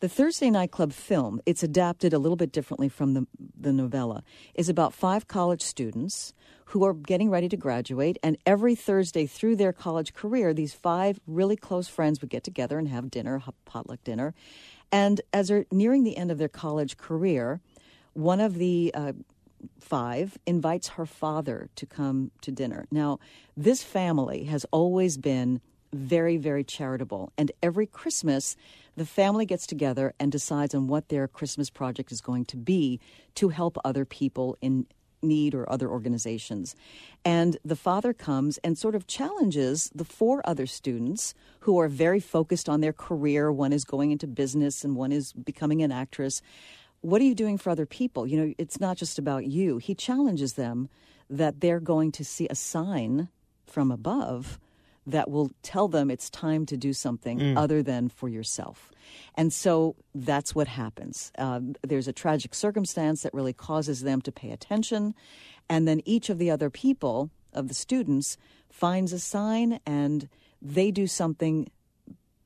The 0.00 0.08
Thursday 0.08 0.50
Night 0.50 0.72
Club 0.72 0.92
film, 0.92 1.40
it's 1.46 1.62
adapted 1.62 2.12
a 2.12 2.18
little 2.18 2.36
bit 2.36 2.52
differently 2.52 2.88
from 2.88 3.14
the, 3.14 3.26
the 3.58 3.72
novella, 3.72 4.24
is 4.54 4.68
about 4.68 4.92
five 4.92 5.28
college 5.28 5.62
students 5.62 6.34
who 6.66 6.84
are 6.84 6.94
getting 6.94 7.30
ready 7.30 7.48
to 7.48 7.56
graduate. 7.56 8.18
And 8.22 8.36
every 8.44 8.74
Thursday 8.74 9.26
through 9.26 9.56
their 9.56 9.72
college 9.72 10.14
career, 10.14 10.52
these 10.52 10.74
five 10.74 11.20
really 11.26 11.56
close 11.56 11.88
friends 11.88 12.20
would 12.20 12.30
get 12.30 12.44
together 12.44 12.78
and 12.78 12.88
have 12.88 13.10
dinner, 13.10 13.42
potluck 13.64 14.02
dinner. 14.04 14.34
And 14.90 15.20
as 15.32 15.48
they're 15.48 15.66
nearing 15.70 16.04
the 16.04 16.16
end 16.16 16.30
of 16.30 16.38
their 16.38 16.48
college 16.48 16.96
career, 16.96 17.60
one 18.14 18.40
of 18.40 18.54
the 18.54 18.90
uh, 18.94 19.12
five 19.80 20.38
invites 20.46 20.88
her 20.88 21.06
father 21.06 21.68
to 21.76 21.86
come 21.86 22.30
to 22.40 22.50
dinner. 22.50 22.86
Now, 22.90 23.20
this 23.56 23.82
family 23.82 24.44
has 24.44 24.64
always 24.72 25.16
been 25.16 25.60
very, 25.92 26.36
very 26.36 26.64
charitable. 26.64 27.32
And 27.38 27.52
every 27.62 27.86
Christmas, 27.86 28.56
the 28.96 29.06
family 29.06 29.46
gets 29.46 29.66
together 29.66 30.14
and 30.18 30.32
decides 30.32 30.74
on 30.74 30.88
what 30.88 31.08
their 31.08 31.28
Christmas 31.28 31.70
project 31.70 32.10
is 32.10 32.20
going 32.20 32.44
to 32.46 32.56
be 32.56 33.00
to 33.36 33.50
help 33.50 33.78
other 33.84 34.04
people 34.04 34.56
in 34.60 34.86
need 35.26 35.54
or 35.54 35.70
other 35.70 35.88
organizations. 35.88 36.74
And 37.24 37.58
the 37.64 37.76
father 37.76 38.12
comes 38.12 38.58
and 38.58 38.78
sort 38.78 38.94
of 38.94 39.06
challenges 39.06 39.90
the 39.94 40.04
four 40.04 40.42
other 40.44 40.66
students 40.66 41.34
who 41.60 41.78
are 41.78 41.88
very 41.88 42.20
focused 42.20 42.68
on 42.68 42.80
their 42.80 42.92
career. 42.92 43.52
One 43.52 43.72
is 43.72 43.84
going 43.84 44.10
into 44.10 44.26
business 44.26 44.84
and 44.84 44.96
one 44.96 45.12
is 45.12 45.32
becoming 45.32 45.82
an 45.82 45.92
actress. 45.92 46.42
What 47.00 47.20
are 47.20 47.24
you 47.24 47.34
doing 47.34 47.58
for 47.58 47.70
other 47.70 47.86
people? 47.86 48.26
You 48.26 48.40
know, 48.40 48.54
it's 48.58 48.80
not 48.80 48.96
just 48.96 49.18
about 49.18 49.46
you. 49.46 49.78
He 49.78 49.94
challenges 49.94 50.54
them 50.54 50.88
that 51.28 51.60
they're 51.60 51.80
going 51.80 52.12
to 52.12 52.24
see 52.24 52.46
a 52.48 52.54
sign 52.54 53.28
from 53.66 53.90
above 53.90 54.58
that 55.06 55.30
will 55.30 55.50
tell 55.62 55.88
them 55.88 56.10
it's 56.10 56.28
time 56.30 56.66
to 56.66 56.76
do 56.76 56.92
something 56.92 57.38
mm. 57.38 57.56
other 57.56 57.82
than 57.82 58.08
for 58.08 58.28
yourself. 58.28 58.90
And 59.36 59.52
so 59.52 59.96
that's 60.14 60.54
what 60.54 60.68
happens. 60.68 61.32
Uh, 61.38 61.60
there's 61.82 62.08
a 62.08 62.12
tragic 62.12 62.54
circumstance 62.54 63.22
that 63.22 63.32
really 63.32 63.52
causes 63.52 64.02
them 64.02 64.20
to 64.22 64.32
pay 64.32 64.50
attention. 64.50 65.14
And 65.68 65.86
then 65.86 66.00
each 66.04 66.28
of 66.28 66.38
the 66.38 66.50
other 66.50 66.70
people, 66.70 67.30
of 67.52 67.68
the 67.68 67.74
students, 67.74 68.36
finds 68.70 69.12
a 69.12 69.18
sign 69.18 69.80
and 69.86 70.28
they 70.60 70.90
do 70.90 71.06
something 71.06 71.70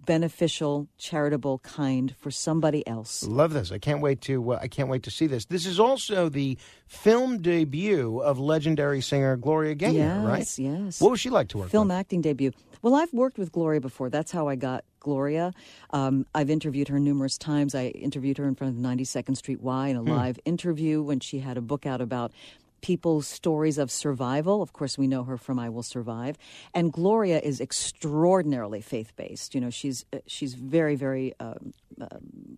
beneficial, 0.06 0.88
charitable 0.98 1.58
kind 1.60 2.14
for 2.18 2.30
somebody 2.30 2.86
else. 2.86 3.22
Love 3.24 3.52
this. 3.52 3.70
I 3.72 3.78
can't 3.78 4.00
wait 4.00 4.20
to 4.22 4.52
uh, 4.52 4.58
I 4.60 4.68
can't 4.68 4.88
wait 4.88 5.02
to 5.04 5.10
see 5.10 5.26
this. 5.26 5.44
This 5.46 5.66
is 5.66 5.78
also 5.78 6.28
the 6.28 6.58
film 6.86 7.40
debut 7.42 8.18
of 8.20 8.38
legendary 8.38 9.00
singer 9.00 9.36
Gloria 9.36 9.74
Gaynor, 9.74 9.94
yes, 9.98 10.24
right? 10.26 10.58
Yes. 10.58 11.00
What 11.00 11.10
was 11.12 11.20
she 11.20 11.30
like 11.30 11.48
to 11.48 11.58
work 11.58 11.70
Film 11.70 11.88
with? 11.88 11.96
acting 11.96 12.20
debut. 12.20 12.52
Well, 12.82 12.94
I've 12.94 13.12
worked 13.12 13.38
with 13.38 13.52
Gloria 13.52 13.80
before. 13.80 14.08
That's 14.10 14.32
how 14.32 14.48
I 14.48 14.56
got 14.56 14.84
Gloria. 15.00 15.52
Um, 15.90 16.26
I've 16.34 16.50
interviewed 16.50 16.88
her 16.88 16.98
numerous 16.98 17.36
times. 17.38 17.74
I 17.74 17.86
interviewed 17.88 18.38
her 18.38 18.46
in 18.48 18.54
front 18.54 18.74
of 18.76 18.82
92nd 18.82 19.36
Street 19.36 19.60
Y 19.60 19.88
in 19.88 19.96
a 19.96 20.00
Hmm. 20.02 20.10
live 20.10 20.38
interview 20.44 21.02
when 21.02 21.20
she 21.20 21.38
had 21.40 21.56
a 21.56 21.60
book 21.60 21.86
out 21.86 22.00
about 22.00 22.32
people's 22.80 23.26
stories 23.26 23.78
of 23.78 23.90
survival. 23.90 24.62
Of 24.62 24.72
course, 24.72 24.98
we 24.98 25.06
know 25.06 25.24
her 25.24 25.36
from 25.36 25.58
I 25.58 25.68
Will 25.68 25.82
Survive. 25.82 26.36
And 26.74 26.92
Gloria 26.92 27.40
is 27.40 27.60
extraordinarily 27.60 28.80
faith 28.80 29.14
based. 29.16 29.54
You 29.54 29.60
know, 29.60 29.70
she's 29.70 30.04
uh, 30.12 30.18
she's 30.26 30.54
very 30.54 30.96
very 30.96 31.34
um, 31.40 31.72
uh, 32.00 32.06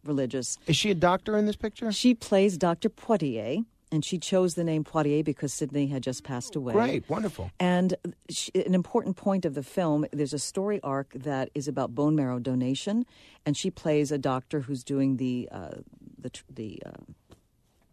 religious. 0.05 0.59
Is 0.67 0.77
she 0.77 0.91
a 0.91 0.95
doctor 0.95 1.37
in 1.37 1.47
this 1.47 1.57
picture? 1.57 1.91
She 1.93 2.15
plays 2.15 2.57
Dr. 2.57 2.89
Poitier. 2.89 3.65
And 3.91 4.03
she 4.03 4.17
chose 4.17 4.55
the 4.55 4.65
name 4.65 4.85
Poitier 4.85 5.23
because 5.23 5.53
Sidney 5.53 5.87
had 5.89 6.03
just 6.03 6.25
passed 6.25 6.57
away. 6.57 6.73
Great, 6.73 7.11
wonderful. 7.11 7.51
And 7.61 7.95
she, 8.31 8.51
an 8.55 8.75
important 8.75 9.19
point 9.19 9.45
of 9.45 9.53
the 9.53 9.63
film, 9.63 10.07
there's 10.13 10.33
a 10.33 10.39
story 10.39 10.81
arc 10.83 11.13
that 11.13 11.51
is 11.55 11.69
about 11.69 11.95
bone 11.95 12.17
marrow 12.17 12.39
donation, 12.39 13.05
and 13.45 13.55
she 13.55 13.71
plays 13.71 14.11
a 14.11 14.17
doctor 14.17 14.61
who's 14.61 14.83
doing 14.83 15.19
the 15.19 15.47
uh, 15.53 15.73
the 16.19 16.31
the 16.49 16.83
uh, 16.87 16.93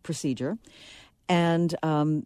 procedure, 0.03 0.57
and. 1.29 1.73
Um, 1.83 2.25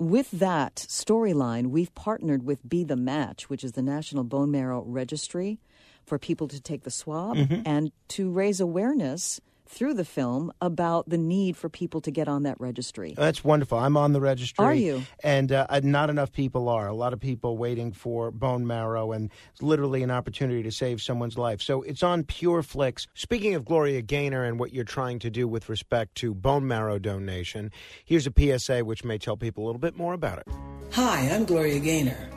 with 0.00 0.30
that 0.30 0.76
storyline, 0.76 1.70
we've 1.70 1.92
partnered 1.96 2.44
with 2.44 2.60
Be 2.68 2.84
the 2.84 2.94
Match, 2.94 3.50
which 3.50 3.64
is 3.64 3.72
the 3.72 3.82
National 3.82 4.22
Bone 4.22 4.48
Marrow 4.48 4.84
Registry, 4.86 5.58
for 6.06 6.20
people 6.20 6.46
to 6.46 6.60
take 6.60 6.84
the 6.84 6.90
swab 6.92 7.36
Mhm. 7.36 7.62
and 7.66 7.90
to 8.10 8.30
raise 8.30 8.60
awareness 8.60 9.40
through 9.68 9.94
the 9.94 10.04
film 10.04 10.52
about 10.60 11.08
the 11.08 11.18
need 11.18 11.56
for 11.56 11.68
people 11.68 12.00
to 12.02 12.10
get 12.10 12.28
on 12.28 12.42
that 12.42 12.60
registry. 12.60 13.14
That's 13.16 13.42
wonderful. 13.42 13.78
I'm 13.78 13.96
on 13.96 14.12
the 14.12 14.20
registry. 14.20 14.64
Are 14.64 14.74
you? 14.74 15.02
And 15.22 15.52
uh, 15.52 15.66
not 15.82 16.10
enough 16.10 16.32
people 16.32 16.68
are. 16.68 16.86
A 16.88 16.94
lot 16.94 17.12
of 17.12 17.20
people 17.20 17.56
waiting 17.56 17.92
for 17.92 18.30
bone 18.30 18.66
marrow, 18.66 19.12
and 19.12 19.30
it's 19.52 19.62
literally 19.62 20.02
an 20.02 20.10
opportunity 20.10 20.62
to 20.64 20.70
save 20.70 21.00
someone's 21.00 21.38
life. 21.38 21.62
So 21.62 21.82
it's 21.82 22.02
on 22.02 22.24
Pure 22.24 22.58
PureFlix. 22.62 23.06
Speaking 23.14 23.54
of 23.54 23.64
Gloria 23.64 24.02
Gaynor 24.02 24.44
and 24.44 24.58
what 24.58 24.72
you're 24.72 24.84
trying 24.84 25.18
to 25.20 25.30
do 25.30 25.46
with 25.46 25.68
respect 25.68 26.14
to 26.16 26.34
bone 26.34 26.66
marrow 26.66 26.98
donation, 26.98 27.70
here's 28.04 28.26
a 28.26 28.32
PSA 28.36 28.84
which 28.84 29.04
may 29.04 29.18
tell 29.18 29.36
people 29.36 29.64
a 29.64 29.66
little 29.66 29.80
bit 29.80 29.96
more 29.96 30.14
about 30.14 30.38
it. 30.38 30.46
Hi, 30.92 31.28
I'm 31.30 31.44
Gloria 31.44 31.78
Gaynor, 31.78 32.30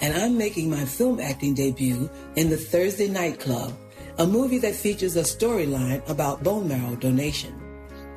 and 0.00 0.16
I'm 0.16 0.38
making 0.38 0.70
my 0.70 0.84
film 0.84 1.20
acting 1.20 1.54
debut 1.54 2.08
in 2.36 2.50
The 2.50 2.56
Thursday 2.56 3.08
Night 3.08 3.40
Club, 3.40 3.72
a 4.18 4.26
movie 4.26 4.58
that 4.58 4.74
features 4.74 5.16
a 5.16 5.22
storyline 5.22 6.06
about 6.08 6.42
bone 6.42 6.66
marrow 6.68 6.96
donation. 6.96 7.54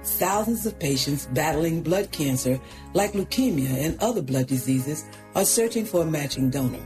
Thousands 0.03 0.65
of 0.65 0.79
patients 0.79 1.25
battling 1.27 1.81
blood 1.83 2.11
cancer, 2.11 2.59
like 2.93 3.11
leukemia 3.11 3.85
and 3.85 4.01
other 4.01 4.21
blood 4.21 4.47
diseases, 4.47 5.03
are 5.35 5.43
searching 5.43 5.85
for 5.85 6.03
a 6.03 6.05
matching 6.05 6.49
donor. 6.49 6.85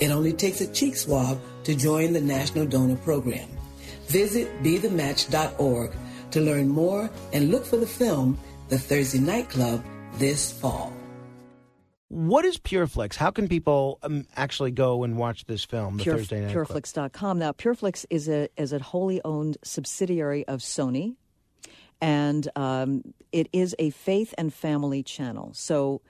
It 0.00 0.10
only 0.10 0.32
takes 0.32 0.60
a 0.60 0.72
cheek 0.72 0.96
swab 0.96 1.40
to 1.64 1.76
join 1.76 2.12
the 2.12 2.20
National 2.20 2.66
Donor 2.66 2.96
Program. 2.96 3.48
Visit 4.08 4.62
BeTheMatch.org 4.64 5.92
to 6.32 6.40
learn 6.40 6.68
more 6.68 7.08
and 7.32 7.50
look 7.50 7.64
for 7.64 7.76
the 7.76 7.86
film 7.86 8.38
The 8.68 8.78
Thursday 8.78 9.20
Night 9.20 9.48
Club 9.48 9.84
this 10.18 10.50
fall. 10.52 10.92
What 12.12 12.44
is 12.44 12.58
PureFlix? 12.58 13.16
How 13.16 13.30
can 13.30 13.48
people 13.48 13.98
um, 14.02 14.26
actually 14.36 14.70
go 14.70 15.02
and 15.02 15.16
watch 15.16 15.46
this 15.46 15.64
film, 15.64 15.96
the 15.96 16.02
Pure, 16.02 16.18
Thursday 16.18 16.42
Night 16.42 16.54
Pureflix.com. 16.54 17.38
Now, 17.38 17.52
Pureflix 17.52 18.04
is 18.10 18.28
a 18.28 18.50
is 18.58 18.74
a 18.74 18.78
wholly 18.80 19.22
owned 19.24 19.56
subsidiary 19.64 20.46
of 20.46 20.60
Sony, 20.60 21.16
and 22.02 22.46
um, 22.54 23.14
it 23.32 23.48
is 23.54 23.74
a 23.78 23.88
faith 23.90 24.34
and 24.36 24.52
family 24.52 25.02
channel. 25.02 25.52
So. 25.54 26.02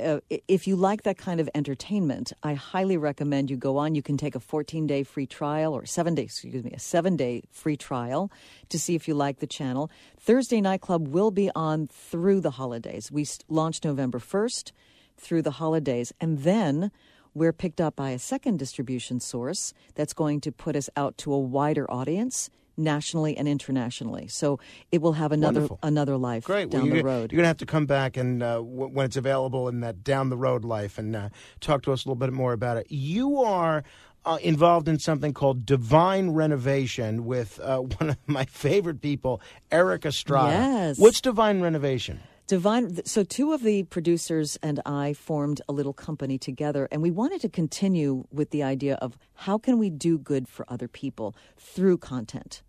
Uh, 0.00 0.18
if 0.48 0.66
you 0.66 0.74
like 0.74 1.04
that 1.04 1.16
kind 1.16 1.38
of 1.38 1.48
entertainment, 1.54 2.32
I 2.42 2.54
highly 2.54 2.96
recommend 2.96 3.48
you 3.48 3.56
go 3.56 3.76
on. 3.76 3.94
You 3.94 4.02
can 4.02 4.16
take 4.16 4.34
a 4.34 4.40
14 4.40 4.88
day 4.88 5.04
free 5.04 5.28
trial 5.28 5.72
or 5.72 5.86
seven 5.86 6.16
days, 6.16 6.30
excuse 6.30 6.64
me, 6.64 6.72
a 6.72 6.80
seven 6.80 7.14
day 7.14 7.44
free 7.52 7.76
trial 7.76 8.28
to 8.70 8.78
see 8.80 8.96
if 8.96 9.06
you 9.06 9.14
like 9.14 9.38
the 9.38 9.46
channel. 9.46 9.92
Thursday 10.18 10.60
Night 10.60 10.80
Club 10.80 11.06
will 11.06 11.30
be 11.30 11.48
on 11.54 11.86
through 11.86 12.40
the 12.40 12.50
holidays. 12.50 13.12
We 13.12 13.24
launched 13.48 13.84
November 13.84 14.18
1st 14.18 14.72
through 15.16 15.42
the 15.42 15.52
holidays. 15.52 16.12
And 16.20 16.40
then 16.40 16.90
we're 17.34 17.52
picked 17.52 17.80
up 17.80 17.96
by 17.96 18.10
a 18.10 18.18
second 18.18 18.58
distribution 18.58 19.20
source 19.20 19.74
that's 19.94 20.12
going 20.12 20.40
to 20.42 20.52
put 20.52 20.76
us 20.76 20.88
out 20.96 21.18
to 21.18 21.32
a 21.32 21.38
wider 21.38 21.90
audience 21.90 22.50
nationally 22.76 23.36
and 23.36 23.46
internationally. 23.46 24.26
So 24.28 24.58
it 24.90 25.00
will 25.00 25.12
have 25.12 25.32
another 25.32 25.60
Wonderful. 25.60 25.78
another 25.82 26.16
life 26.16 26.44
Great. 26.44 26.70
down 26.70 26.82
well, 26.82 26.90
the 26.90 26.96
you're, 26.96 27.04
road. 27.04 27.32
You're 27.32 27.38
going 27.38 27.44
to 27.44 27.48
have 27.48 27.58
to 27.58 27.66
come 27.66 27.86
back 27.86 28.16
and 28.16 28.42
uh, 28.42 28.56
w- 28.56 28.88
when 28.88 29.06
it's 29.06 29.16
available 29.16 29.68
in 29.68 29.80
that 29.80 30.02
down 30.02 30.28
the 30.28 30.36
road 30.36 30.64
life 30.64 30.98
and 30.98 31.14
uh, 31.14 31.28
talk 31.60 31.82
to 31.82 31.92
us 31.92 32.04
a 32.04 32.08
little 32.08 32.16
bit 32.16 32.32
more 32.32 32.52
about 32.52 32.76
it. 32.76 32.86
You 32.90 33.42
are 33.42 33.84
uh, 34.24 34.38
involved 34.42 34.88
in 34.88 34.98
something 34.98 35.32
called 35.32 35.64
Divine 35.66 36.30
Renovation 36.30 37.24
with 37.24 37.60
uh, 37.60 37.78
one 37.98 38.10
of 38.10 38.18
my 38.26 38.44
favorite 38.44 39.00
people, 39.00 39.40
Erik 39.70 40.04
Estrada. 40.04 40.56
Yes. 40.56 40.98
What's 40.98 41.20
Divine 41.20 41.60
Renovation? 41.60 42.20
Divine. 42.46 43.02
So, 43.06 43.24
two 43.24 43.54
of 43.54 43.62
the 43.62 43.84
producers 43.84 44.58
and 44.62 44.78
I 44.84 45.14
formed 45.14 45.62
a 45.66 45.72
little 45.72 45.94
company 45.94 46.36
together, 46.36 46.86
and 46.92 47.00
we 47.00 47.10
wanted 47.10 47.40
to 47.40 47.48
continue 47.48 48.24
with 48.30 48.50
the 48.50 48.62
idea 48.62 48.96
of 48.96 49.16
how 49.32 49.56
can 49.56 49.78
we 49.78 49.88
do 49.88 50.18
good 50.18 50.46
for 50.46 50.66
other 50.68 50.86
people 50.86 51.34
through 51.56 51.96
content, 51.98 52.62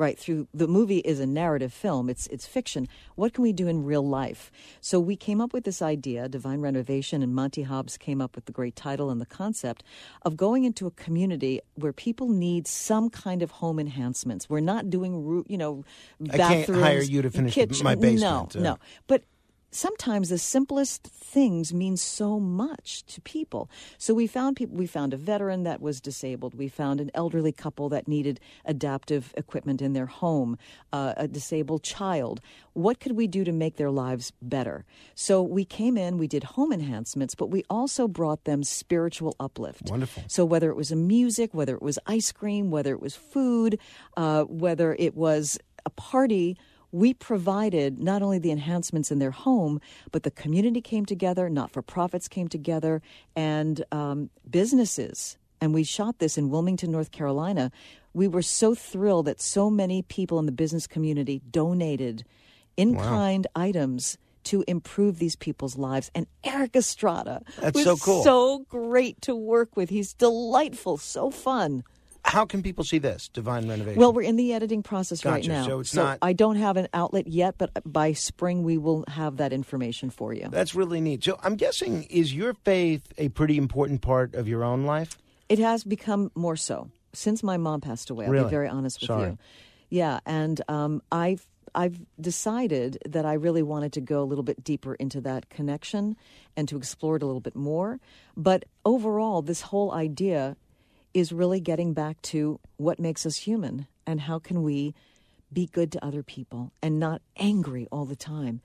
right? 0.00 0.18
Through 0.18 0.48
the 0.52 0.66
movie 0.66 0.98
is 0.98 1.20
a 1.20 1.26
narrative 1.26 1.72
film; 1.72 2.08
it's 2.08 2.26
it's 2.28 2.46
fiction. 2.46 2.88
What 3.14 3.34
can 3.34 3.42
we 3.42 3.52
do 3.52 3.68
in 3.68 3.84
real 3.84 4.06
life? 4.06 4.50
So, 4.80 4.98
we 4.98 5.14
came 5.14 5.40
up 5.40 5.52
with 5.52 5.64
this 5.64 5.82
idea, 5.82 6.28
Divine 6.28 6.60
Renovation, 6.60 7.22
and 7.22 7.34
Monty 7.34 7.62
Hobbs 7.62 7.98
came 7.98 8.20
up 8.20 8.34
with 8.34 8.46
the 8.46 8.52
great 8.52 8.74
title 8.74 9.10
and 9.10 9.20
the 9.20 9.26
concept 9.26 9.84
of 10.22 10.36
going 10.36 10.64
into 10.64 10.86
a 10.86 10.90
community 10.90 11.60
where 11.74 11.92
people 11.92 12.28
need 12.28 12.66
some 12.66 13.10
kind 13.10 13.42
of 13.42 13.50
home 13.50 13.78
enhancements. 13.78 14.48
We're 14.48 14.60
not 14.60 14.88
doing, 14.88 15.44
you 15.46 15.58
know, 15.58 15.84
I 16.32 16.38
can't 16.38 16.68
hire 16.68 17.02
you 17.02 17.20
to 17.22 17.30
finish 17.30 17.54
kitchen- 17.54 17.84
my 17.84 17.94
basement, 17.94 18.54
No, 18.54 18.60
uh, 18.60 18.64
no. 18.64 18.78
But 19.06 19.24
sometimes 19.70 20.28
the 20.28 20.38
simplest 20.38 21.04
things 21.04 21.72
mean 21.72 21.96
so 21.96 22.40
much 22.40 23.04
to 23.06 23.20
people. 23.20 23.70
So 23.98 24.14
we 24.14 24.26
found 24.26 24.56
people. 24.56 24.76
We 24.76 24.86
found 24.86 25.14
a 25.14 25.16
veteran 25.16 25.62
that 25.64 25.80
was 25.80 26.00
disabled. 26.00 26.54
We 26.54 26.68
found 26.68 27.00
an 27.00 27.10
elderly 27.14 27.52
couple 27.52 27.88
that 27.90 28.08
needed 28.08 28.40
adaptive 28.64 29.32
equipment 29.36 29.80
in 29.80 29.92
their 29.92 30.06
home. 30.06 30.58
Uh, 30.92 31.14
a 31.16 31.28
disabled 31.28 31.82
child. 31.82 32.40
What 32.72 33.00
could 33.00 33.12
we 33.12 33.26
do 33.26 33.44
to 33.44 33.52
make 33.52 33.76
their 33.76 33.90
lives 33.90 34.32
better? 34.42 34.84
So 35.14 35.42
we 35.42 35.64
came 35.64 35.96
in. 35.96 36.18
We 36.18 36.26
did 36.26 36.44
home 36.44 36.72
enhancements, 36.72 37.34
but 37.34 37.50
we 37.50 37.64
also 37.70 38.08
brought 38.08 38.44
them 38.44 38.62
spiritual 38.64 39.36
uplift. 39.38 39.90
Wonderful. 39.90 40.24
So 40.28 40.44
whether 40.44 40.70
it 40.70 40.76
was 40.76 40.90
a 40.90 40.96
music, 40.96 41.54
whether 41.54 41.74
it 41.74 41.82
was 41.82 41.98
ice 42.06 42.32
cream, 42.32 42.70
whether 42.70 42.92
it 42.92 43.00
was 43.00 43.14
food, 43.14 43.78
uh, 44.16 44.44
whether 44.44 44.96
it 44.98 45.14
was 45.14 45.58
a 45.86 45.90
party, 45.90 46.56
we 46.92 47.14
provided 47.14 47.98
not 47.98 48.22
only 48.22 48.38
the 48.38 48.50
enhancements 48.50 49.10
in 49.10 49.18
their 49.18 49.30
home, 49.30 49.80
but 50.10 50.22
the 50.22 50.30
community 50.30 50.80
came 50.80 51.06
together, 51.06 51.48
not 51.48 51.70
for 51.70 51.82
profits 51.82 52.28
came 52.28 52.48
together, 52.48 53.00
and 53.36 53.84
um, 53.92 54.30
businesses. 54.48 55.38
And 55.60 55.74
we 55.74 55.84
shot 55.84 56.18
this 56.18 56.38
in 56.38 56.50
Wilmington, 56.50 56.90
North 56.90 57.12
Carolina. 57.12 57.70
We 58.14 58.26
were 58.26 58.42
so 58.42 58.74
thrilled 58.74 59.26
that 59.26 59.40
so 59.40 59.70
many 59.70 60.02
people 60.02 60.38
in 60.38 60.46
the 60.46 60.52
business 60.52 60.86
community 60.86 61.42
donated 61.50 62.24
in 62.76 62.96
kind 62.96 63.46
items 63.54 64.16
to 64.44 64.64
improve 64.66 65.18
these 65.18 65.36
people's 65.36 65.76
lives. 65.76 66.10
And 66.14 66.26
Erik 66.42 66.74
Estrada 66.74 67.42
That's 67.60 67.74
was 67.74 67.84
so 67.84 67.96
cool. 67.96 68.24
so 68.24 68.58
great 68.68 69.20
to 69.22 69.36
work 69.36 69.76
with. 69.76 69.90
He's 69.90 70.14
delightful, 70.14 70.96
so 70.96 71.30
fun. 71.30 71.84
How 72.30 72.44
can 72.44 72.62
people 72.62 72.84
see 72.84 72.98
this, 72.98 73.28
Divine 73.28 73.68
Renovation? 73.68 73.98
Well, 73.98 74.12
we're 74.12 74.22
in 74.22 74.36
the 74.36 74.52
editing 74.52 74.84
process 74.84 75.24
right 75.24 75.44
now. 75.46 75.66
So 75.66 75.80
it's 75.80 75.94
not- 75.94 76.18
I 76.22 76.32
don't 76.32 76.56
have 76.56 76.76
an 76.76 76.86
outlet 76.94 77.26
yet, 77.26 77.56
but 77.58 77.70
by 77.84 78.12
spring 78.12 78.62
we 78.62 78.78
will 78.78 79.04
have 79.08 79.38
that 79.38 79.52
information 79.52 80.10
for 80.10 80.32
you. 80.32 80.46
That's 80.48 80.72
really 80.74 81.00
neat. 81.00 81.24
So 81.24 81.38
I'm 81.42 81.56
guessing, 81.56 82.04
is 82.04 82.32
your 82.32 82.54
faith 82.54 83.12
a 83.18 83.30
pretty 83.30 83.56
important 83.56 84.00
part 84.00 84.36
of 84.36 84.46
your 84.46 84.62
own 84.62 84.84
life? 84.84 85.18
It 85.48 85.58
has 85.58 85.82
become 85.82 86.30
more 86.36 86.54
so 86.56 86.90
since 87.12 87.42
my 87.42 87.56
mom 87.56 87.80
passed 87.80 88.10
away. 88.10 88.26
I'll 88.26 88.44
be 88.44 88.50
very 88.50 88.68
honest 88.68 89.00
with 89.00 89.08
Sorry. 89.08 89.30
you. 89.30 89.38
Yeah, 89.88 90.20
and 90.24 90.60
um, 90.68 91.02
I've 91.10 91.44
I've 91.74 92.00
decided 92.20 92.98
that 93.08 93.24
I 93.24 93.32
really 93.34 93.62
wanted 93.62 93.92
to 93.94 94.00
go 94.00 94.22
a 94.22 94.24
little 94.24 94.42
bit 94.42 94.62
deeper 94.64 94.94
into 94.94 95.20
that 95.22 95.50
connection 95.50 96.16
and 96.56 96.68
to 96.68 96.76
explore 96.76 97.14
it 97.16 97.22
a 97.22 97.26
little 97.26 97.40
bit 97.40 97.54
more. 97.54 98.00
But 98.36 98.64
overall, 98.84 99.40
this 99.42 99.60
whole 99.62 99.92
idea 99.92 100.56
is 101.14 101.32
really 101.32 101.60
getting 101.60 101.92
back 101.92 102.20
to 102.22 102.60
what 102.76 102.98
makes 103.00 103.26
us 103.26 103.36
human 103.36 103.86
and 104.06 104.20
how 104.20 104.38
can 104.38 104.62
we 104.62 104.94
be 105.52 105.66
good 105.66 105.90
to 105.92 106.04
other 106.04 106.22
people 106.22 106.72
and 106.82 107.00
not 107.00 107.22
angry 107.36 107.86
all 107.90 108.04
the 108.04 108.16
time. 108.16 108.60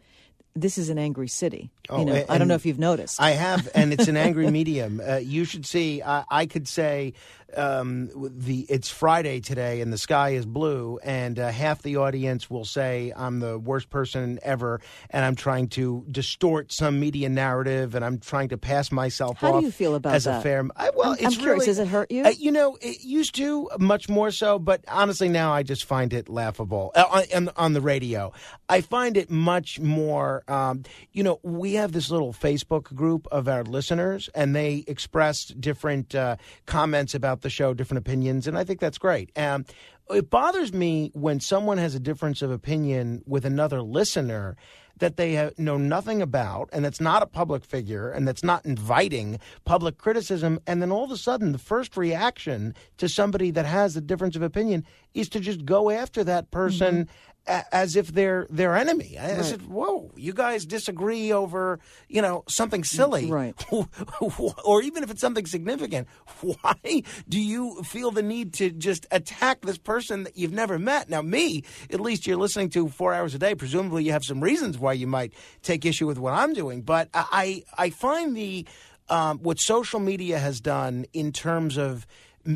This 0.55 0.77
is 0.77 0.89
an 0.89 0.97
angry 0.97 1.27
city. 1.27 1.71
Oh, 1.89 1.99
you 1.99 2.05
know, 2.05 2.25
I 2.29 2.37
don't 2.37 2.47
know 2.47 2.55
if 2.55 2.65
you've 2.65 2.79
noticed. 2.79 3.21
I 3.21 3.31
have, 3.31 3.69
and 3.75 3.93
it's 3.93 4.07
an 4.07 4.17
angry 4.17 4.49
medium. 4.59 5.01
Uh, 5.05 5.17
you 5.17 5.45
should 5.45 5.65
see. 5.65 6.01
I, 6.01 6.23
I 6.29 6.45
could 6.45 6.67
say 6.67 7.13
um, 7.55 8.09
the 8.37 8.65
it's 8.69 8.89
Friday 8.89 9.39
today, 9.39 9.81
and 9.81 9.93
the 9.93 9.97
sky 9.97 10.31
is 10.31 10.45
blue, 10.45 10.99
and 11.03 11.39
uh, 11.39 11.49
half 11.51 11.81
the 11.81 11.97
audience 11.97 12.49
will 12.49 12.65
say 12.65 13.13
I'm 13.15 13.39
the 13.39 13.57
worst 13.57 13.89
person 13.89 14.39
ever, 14.43 14.81
and 15.09 15.23
I'm 15.23 15.35
trying 15.35 15.67
to 15.69 16.05
distort 16.11 16.71
some 16.71 16.99
media 16.99 17.29
narrative, 17.29 17.95
and 17.95 18.03
I'm 18.03 18.19
trying 18.19 18.49
to 18.49 18.57
pass 18.57 18.91
myself 18.91 19.37
How 19.37 19.59
do 19.59 19.65
you 19.65 19.71
feel 19.71 19.95
about 19.95 20.15
as 20.15 20.25
a 20.27 20.31
that? 20.31 20.43
fair. 20.43 20.67
I, 20.75 20.89
well, 20.95 21.11
I'm- 21.11 21.17
I'm 21.19 21.25
it's 21.27 21.37
curious, 21.37 21.45
really- 21.59 21.65
does 21.67 21.79
it 21.79 21.87
hurt 21.87 22.11
you? 22.11 22.25
Uh, 22.25 22.29
you 22.37 22.51
know, 22.51 22.77
it 22.81 23.03
used 23.03 23.35
to 23.35 23.69
much 23.79 24.09
more 24.09 24.31
so, 24.31 24.59
but 24.59 24.83
honestly, 24.87 25.29
now 25.29 25.53
I 25.53 25.63
just 25.63 25.85
find 25.85 26.11
it 26.13 26.27
laughable 26.27 26.91
uh, 26.95 27.23
on, 27.33 27.49
on 27.55 27.73
the 27.73 27.81
radio. 27.81 28.33
I 28.67 28.81
find 28.81 29.15
it 29.17 29.29
much 29.29 29.79
more. 29.79 30.43
Um, 30.47 30.83
you 31.13 31.23
know, 31.23 31.39
we 31.43 31.74
have 31.75 31.91
this 31.91 32.11
little 32.11 32.33
Facebook 32.33 32.93
group 32.95 33.27
of 33.31 33.47
our 33.47 33.63
listeners, 33.63 34.29
and 34.35 34.55
they 34.55 34.83
expressed 34.87 35.59
different 35.61 36.13
uh, 36.13 36.35
comments 36.65 37.15
about 37.15 37.41
the 37.41 37.49
show, 37.49 37.73
different 37.73 37.99
opinions, 37.99 38.47
and 38.47 38.57
I 38.57 38.63
think 38.63 38.79
that's 38.79 38.97
great. 38.97 39.31
Um, 39.37 39.65
it 40.09 40.29
bothers 40.29 40.73
me 40.73 41.11
when 41.13 41.39
someone 41.39 41.77
has 41.77 41.95
a 41.95 41.99
difference 41.99 42.41
of 42.41 42.51
opinion 42.51 43.23
with 43.25 43.45
another 43.45 43.81
listener 43.81 44.55
that 44.99 45.17
they 45.17 45.51
know 45.57 45.77
nothing 45.77 46.21
about, 46.21 46.69
and 46.71 46.85
that's 46.85 47.01
not 47.01 47.21
a 47.21 47.25
public 47.25 47.65
figure, 47.65 48.09
and 48.09 48.27
that's 48.27 48.43
not 48.43 48.65
inviting 48.65 49.39
public 49.65 49.97
criticism, 49.97 50.59
and 50.67 50.81
then 50.81 50.91
all 50.91 51.03
of 51.03 51.11
a 51.11 51.17
sudden, 51.17 51.51
the 51.51 51.57
first 51.57 51.97
reaction 51.97 52.73
to 52.97 53.09
somebody 53.09 53.51
that 53.51 53.65
has 53.65 53.97
a 53.97 54.01
difference 54.01 54.35
of 54.35 54.41
opinion 54.41 54.85
is 55.15 55.27
to 55.29 55.39
just 55.39 55.65
go 55.65 55.89
after 55.89 56.23
that 56.25 56.51
person. 56.51 57.09
a- 57.47 57.63
As 57.75 57.95
if 57.95 58.07
they're 58.11 58.47
their 58.49 58.75
enemy. 58.75 59.19
I 59.19 59.37
I 59.37 59.41
said, 59.43 59.61
"Whoa, 59.67 60.11
you 60.15 60.33
guys 60.33 60.65
disagree 60.65 61.31
over, 61.31 61.79
you 62.09 62.19
know, 62.23 62.43
something 62.49 62.83
silly, 62.83 63.29
Right. 63.29 63.53
or 64.65 64.81
even 64.81 65.03
if 65.03 65.11
it's 65.11 65.21
something 65.21 65.45
significant. 65.45 66.07
Why 66.41 67.03
do 67.29 67.39
you 67.39 67.83
feel 67.83 68.09
the 68.09 68.23
need 68.23 68.53
to 68.55 68.71
just 68.71 69.05
attack 69.11 69.61
this 69.61 69.77
person 69.77 70.23
that 70.23 70.35
you've 70.37 70.53
never 70.53 70.79
met? 70.79 71.07
Now, 71.07 71.21
me, 71.21 71.63
at 71.91 71.99
least 71.99 72.25
you're 72.25 72.37
listening 72.37 72.69
to 72.71 72.87
four 72.89 73.13
hours 73.13 73.35
a 73.35 73.39
day. 73.39 73.53
Presumably, 73.53 74.03
you 74.05 74.11
have 74.11 74.23
some 74.25 74.41
reasons 74.41 74.79
why 74.79 74.93
you 74.93 75.05
might 75.05 75.31
take 75.61 75.85
issue 75.85 76.07
with 76.07 76.17
what 76.17 76.33
I'm 76.33 76.53
doing. 76.53 76.81
But 76.81 77.09
I, 77.13 77.63
I 77.77 77.91
find 77.91 78.35
the 78.35 78.65
um, 79.07 79.37
what 79.39 79.59
social 79.59 79.99
media 79.99 80.39
has 80.39 80.59
done 80.59 81.05
in 81.13 81.31
terms 81.31 81.77
of 81.77 82.07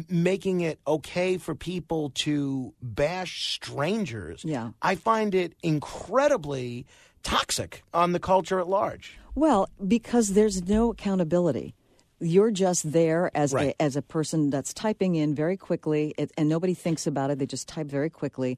making 0.10 0.62
it 0.62 0.80
okay 0.86 1.38
for 1.38 1.56
people 1.56 2.12
to 2.12 2.74
bash 2.82 3.54
strangers. 3.54 4.44
Yeah. 4.46 4.72
I 4.82 4.96
find 4.96 5.34
it 5.36 5.54
incredibly 5.64 6.86
toxic 7.24 7.84
on 7.94 8.12
the 8.12 8.20
culture 8.20 8.60
at 8.60 8.68
large. 8.68 9.18
Well, 9.36 9.70
because 9.86 10.30
there's 10.34 10.68
no 10.68 10.92
accountability. 10.92 11.76
You're 12.22 12.52
just 12.52 12.92
there 12.92 13.32
as 13.34 13.54
Right. 13.54 13.74
a 13.80 13.82
as 13.82 13.96
a 13.96 14.02
person 14.02 14.50
that's 14.50 14.74
typing 14.74 15.16
in 15.16 15.34
very 15.34 15.56
quickly, 15.56 16.14
it, 16.18 16.32
and 16.38 16.50
nobody 16.50 16.74
thinks 16.74 17.08
about 17.08 17.32
it. 17.32 17.40
They 17.40 17.46
just 17.46 17.68
type 17.68 17.88
very 17.88 18.10
quickly. 18.10 18.58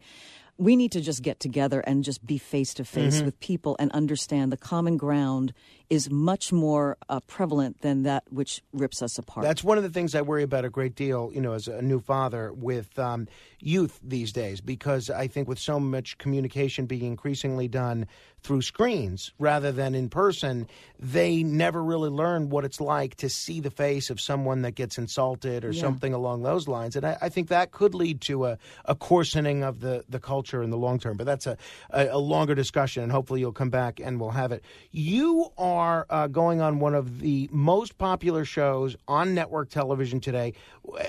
We 0.57 0.75
need 0.75 0.91
to 0.91 1.01
just 1.01 1.23
get 1.23 1.39
together 1.39 1.79
and 1.81 2.03
just 2.03 2.25
be 2.25 2.37
face 2.37 2.73
to 2.75 2.85
face 2.85 3.21
with 3.21 3.39
people 3.39 3.75
and 3.79 3.91
understand 3.93 4.51
the 4.51 4.57
common 4.57 4.97
ground 4.97 5.53
is 5.89 6.09
much 6.09 6.53
more 6.53 6.97
uh, 7.09 7.19
prevalent 7.21 7.81
than 7.81 8.03
that 8.03 8.23
which 8.29 8.61
rips 8.71 9.01
us 9.01 9.17
apart. 9.17 9.43
That's 9.43 9.63
one 9.63 9.77
of 9.77 9.83
the 9.83 9.89
things 9.89 10.15
I 10.15 10.21
worry 10.21 10.43
about 10.43 10.63
a 10.63 10.69
great 10.69 10.95
deal, 10.95 11.31
you 11.33 11.41
know, 11.41 11.53
as 11.53 11.67
a 11.67 11.81
new 11.81 11.99
father 11.99 12.53
with 12.53 12.97
um, 12.97 13.27
youth 13.59 13.99
these 14.03 14.31
days, 14.31 14.61
because 14.61 15.09
I 15.09 15.27
think 15.27 15.47
with 15.47 15.59
so 15.59 15.79
much 15.79 16.17
communication 16.17 16.85
being 16.85 17.05
increasingly 17.05 17.67
done 17.67 18.07
through 18.43 18.61
screens 18.61 19.31
rather 19.37 19.71
than 19.71 19.93
in 19.93 20.09
person, 20.09 20.67
they 20.99 21.43
never 21.43 21.83
really 21.83 22.09
learn 22.09 22.49
what 22.49 22.65
it's 22.65 22.81
like 22.81 23.15
to 23.15 23.29
see 23.29 23.59
the 23.59 23.69
face 23.69 24.09
of 24.09 24.19
someone 24.19 24.63
that 24.63 24.71
gets 24.71 24.97
insulted 24.97 25.63
or 25.63 25.71
Yeah. 25.71 25.81
something 25.81 26.13
along 26.13 26.41
those 26.43 26.67
lines. 26.67 26.95
And 26.95 27.05
I, 27.05 27.17
I 27.21 27.29
think 27.29 27.49
that 27.49 27.71
could 27.71 27.93
lead 27.93 28.19
to 28.21 28.45
a, 28.47 28.57
a 28.85 28.95
coarsening 28.95 29.63
of 29.63 29.79
the, 29.81 30.03
the 30.09 30.19
culture 30.19 30.63
in 30.63 30.71
the 30.71 30.77
long 30.77 30.97
term. 30.99 31.17
But 31.17 31.25
that's 31.27 31.45
a, 31.45 31.55
a, 31.91 32.07
a 32.07 32.17
longer 32.17 32.55
discussion, 32.55 33.03
and 33.03 33.11
hopefully 33.11 33.39
you'll 33.41 33.51
come 33.51 33.69
back 33.69 33.99
and 33.99 34.19
we'll 34.19 34.31
have 34.31 34.51
it. 34.51 34.63
You 34.91 35.49
are 35.57 36.07
uh, 36.09 36.27
going 36.27 36.61
on 36.61 36.79
one 36.79 36.95
of 36.95 37.19
the 37.19 37.47
most 37.51 37.97
popular 37.99 38.43
shows 38.43 38.95
on 39.07 39.35
network 39.35 39.69
television 39.69 40.19
today 40.19 40.53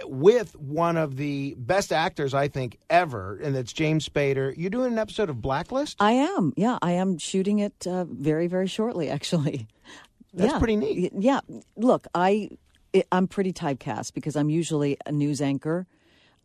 with 0.05 0.55
one 0.57 0.97
of 0.99 1.17
the 1.17 1.55
best 1.59 1.93
actors, 1.93 2.35
I 2.35 2.49
think, 2.49 2.79
ever, 2.91 3.39
and 3.43 3.55
that's 3.55 3.73
James 3.73 4.07
Spader. 4.09 4.53
You're 4.57 4.71
doing 4.71 4.93
an 4.93 4.99
episode 4.99 5.31
of 5.31 5.41
Blacklist? 5.41 5.97
I 6.01 6.13
am. 6.13 6.53
Yeah, 6.57 6.79
I 6.83 6.93
am 6.93 7.19
shooting 7.23 7.61
it 7.61 7.87
uh, 7.87 8.05
very, 8.05 8.47
very 8.49 8.67
shortly, 8.67 9.09
actually. 9.09 9.69
That's 10.35 10.53
Yeah. 10.53 10.59
pretty 10.59 10.77
neat. 10.77 11.13
Yeah. 11.17 11.41
Look, 11.77 12.07
I 12.15 12.51
I'm 13.11 13.27
pretty 13.27 13.53
typecast 13.53 14.13
because 14.13 14.37
I'm 14.37 14.51
usually 14.51 14.97
a 15.07 15.13
news 15.13 15.41
anchor 15.41 15.87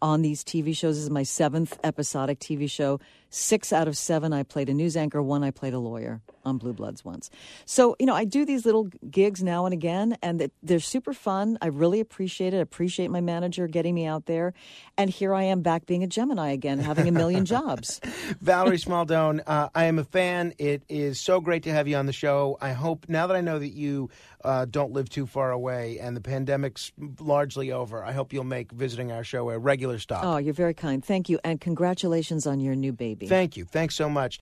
on 0.01 0.21
these 0.21 0.43
TV 0.43 0.75
shows. 0.75 0.95
This 0.95 1.03
is 1.03 1.09
my 1.09 1.23
seventh 1.23 1.77
episodic 1.83 2.39
TV 2.39 2.69
show. 2.69 2.99
Six 3.29 3.73
out 3.73 3.87
of 3.87 3.97
seven, 3.97 4.33
I 4.33 4.43
played 4.43 4.69
a 4.69 4.73
news 4.73 4.95
anchor. 4.95 5.21
One, 5.21 5.43
I 5.43 5.51
played 5.51 5.73
a 5.73 5.79
lawyer 5.79 6.21
on 6.45 6.57
Blue 6.57 6.73
Bloods 6.73 7.03
once. 7.03 7.29
So 7.65 7.95
you 7.99 8.05
know, 8.05 8.15
I 8.15 8.23
do 8.23 8.45
these 8.45 8.65
little 8.65 8.85
gigs 9.11 9.43
now 9.43 9.65
and 9.65 9.73
again, 9.73 10.17
and 10.21 10.49
they're 10.63 10.79
super 10.79 11.13
fun. 11.13 11.57
I 11.61 11.67
really 11.67 11.99
appreciate 11.99 12.53
it. 12.53 12.57
I 12.57 12.61
appreciate 12.61 13.11
my 13.11 13.21
manager 13.21 13.67
getting 13.67 13.93
me 13.93 14.05
out 14.05 14.25
there, 14.25 14.53
and 14.97 15.09
here 15.09 15.33
I 15.33 15.43
am 15.43 15.61
back 15.61 15.85
being 15.85 16.03
a 16.03 16.07
Gemini 16.07 16.51
again, 16.51 16.79
having 16.79 17.07
a 17.07 17.11
million 17.11 17.45
jobs. 17.57 17.99
Valerie 18.41 18.77
Smaldone, 18.77 19.41
uh, 19.45 19.69
I 19.75 19.85
am 19.85 19.99
a 19.99 20.03
fan. 20.03 20.53
It 20.57 20.83
is 20.87 21.19
so 21.19 21.41
great 21.41 21.63
to 21.63 21.71
have 21.71 21.87
you 21.87 21.97
on 21.97 22.05
the 22.05 22.13
show. 22.13 22.57
I 22.61 22.71
hope 22.71 23.07
now 23.09 23.27
that 23.27 23.35
I 23.35 23.41
know 23.41 23.59
that 23.59 23.73
you 23.73 24.09
uh, 24.43 24.65
don't 24.65 24.93
live 24.93 25.09
too 25.09 25.25
far 25.25 25.51
away 25.51 25.99
and 25.99 26.15
the 26.15 26.21
pandemic's 26.21 26.91
largely 27.19 27.71
over, 27.71 28.03
I 28.03 28.13
hope 28.13 28.31
you'll 28.31 28.43
make 28.45 28.71
visiting 28.71 29.11
our 29.11 29.23
show 29.23 29.49
a 29.49 29.59
regular 29.59 29.99
stop. 29.99 30.23
Oh, 30.23 30.37
you're 30.37 30.53
very 30.53 30.73
kind. 30.73 31.03
Thank 31.03 31.27
you, 31.29 31.39
and 31.43 31.59
congratulations 31.59 32.47
on 32.47 32.59
your 32.59 32.75
new 32.75 32.93
Thank 33.25 33.57
you. 33.57 33.65
Thanks 33.65 33.95
so 33.95 34.09
much. 34.09 34.35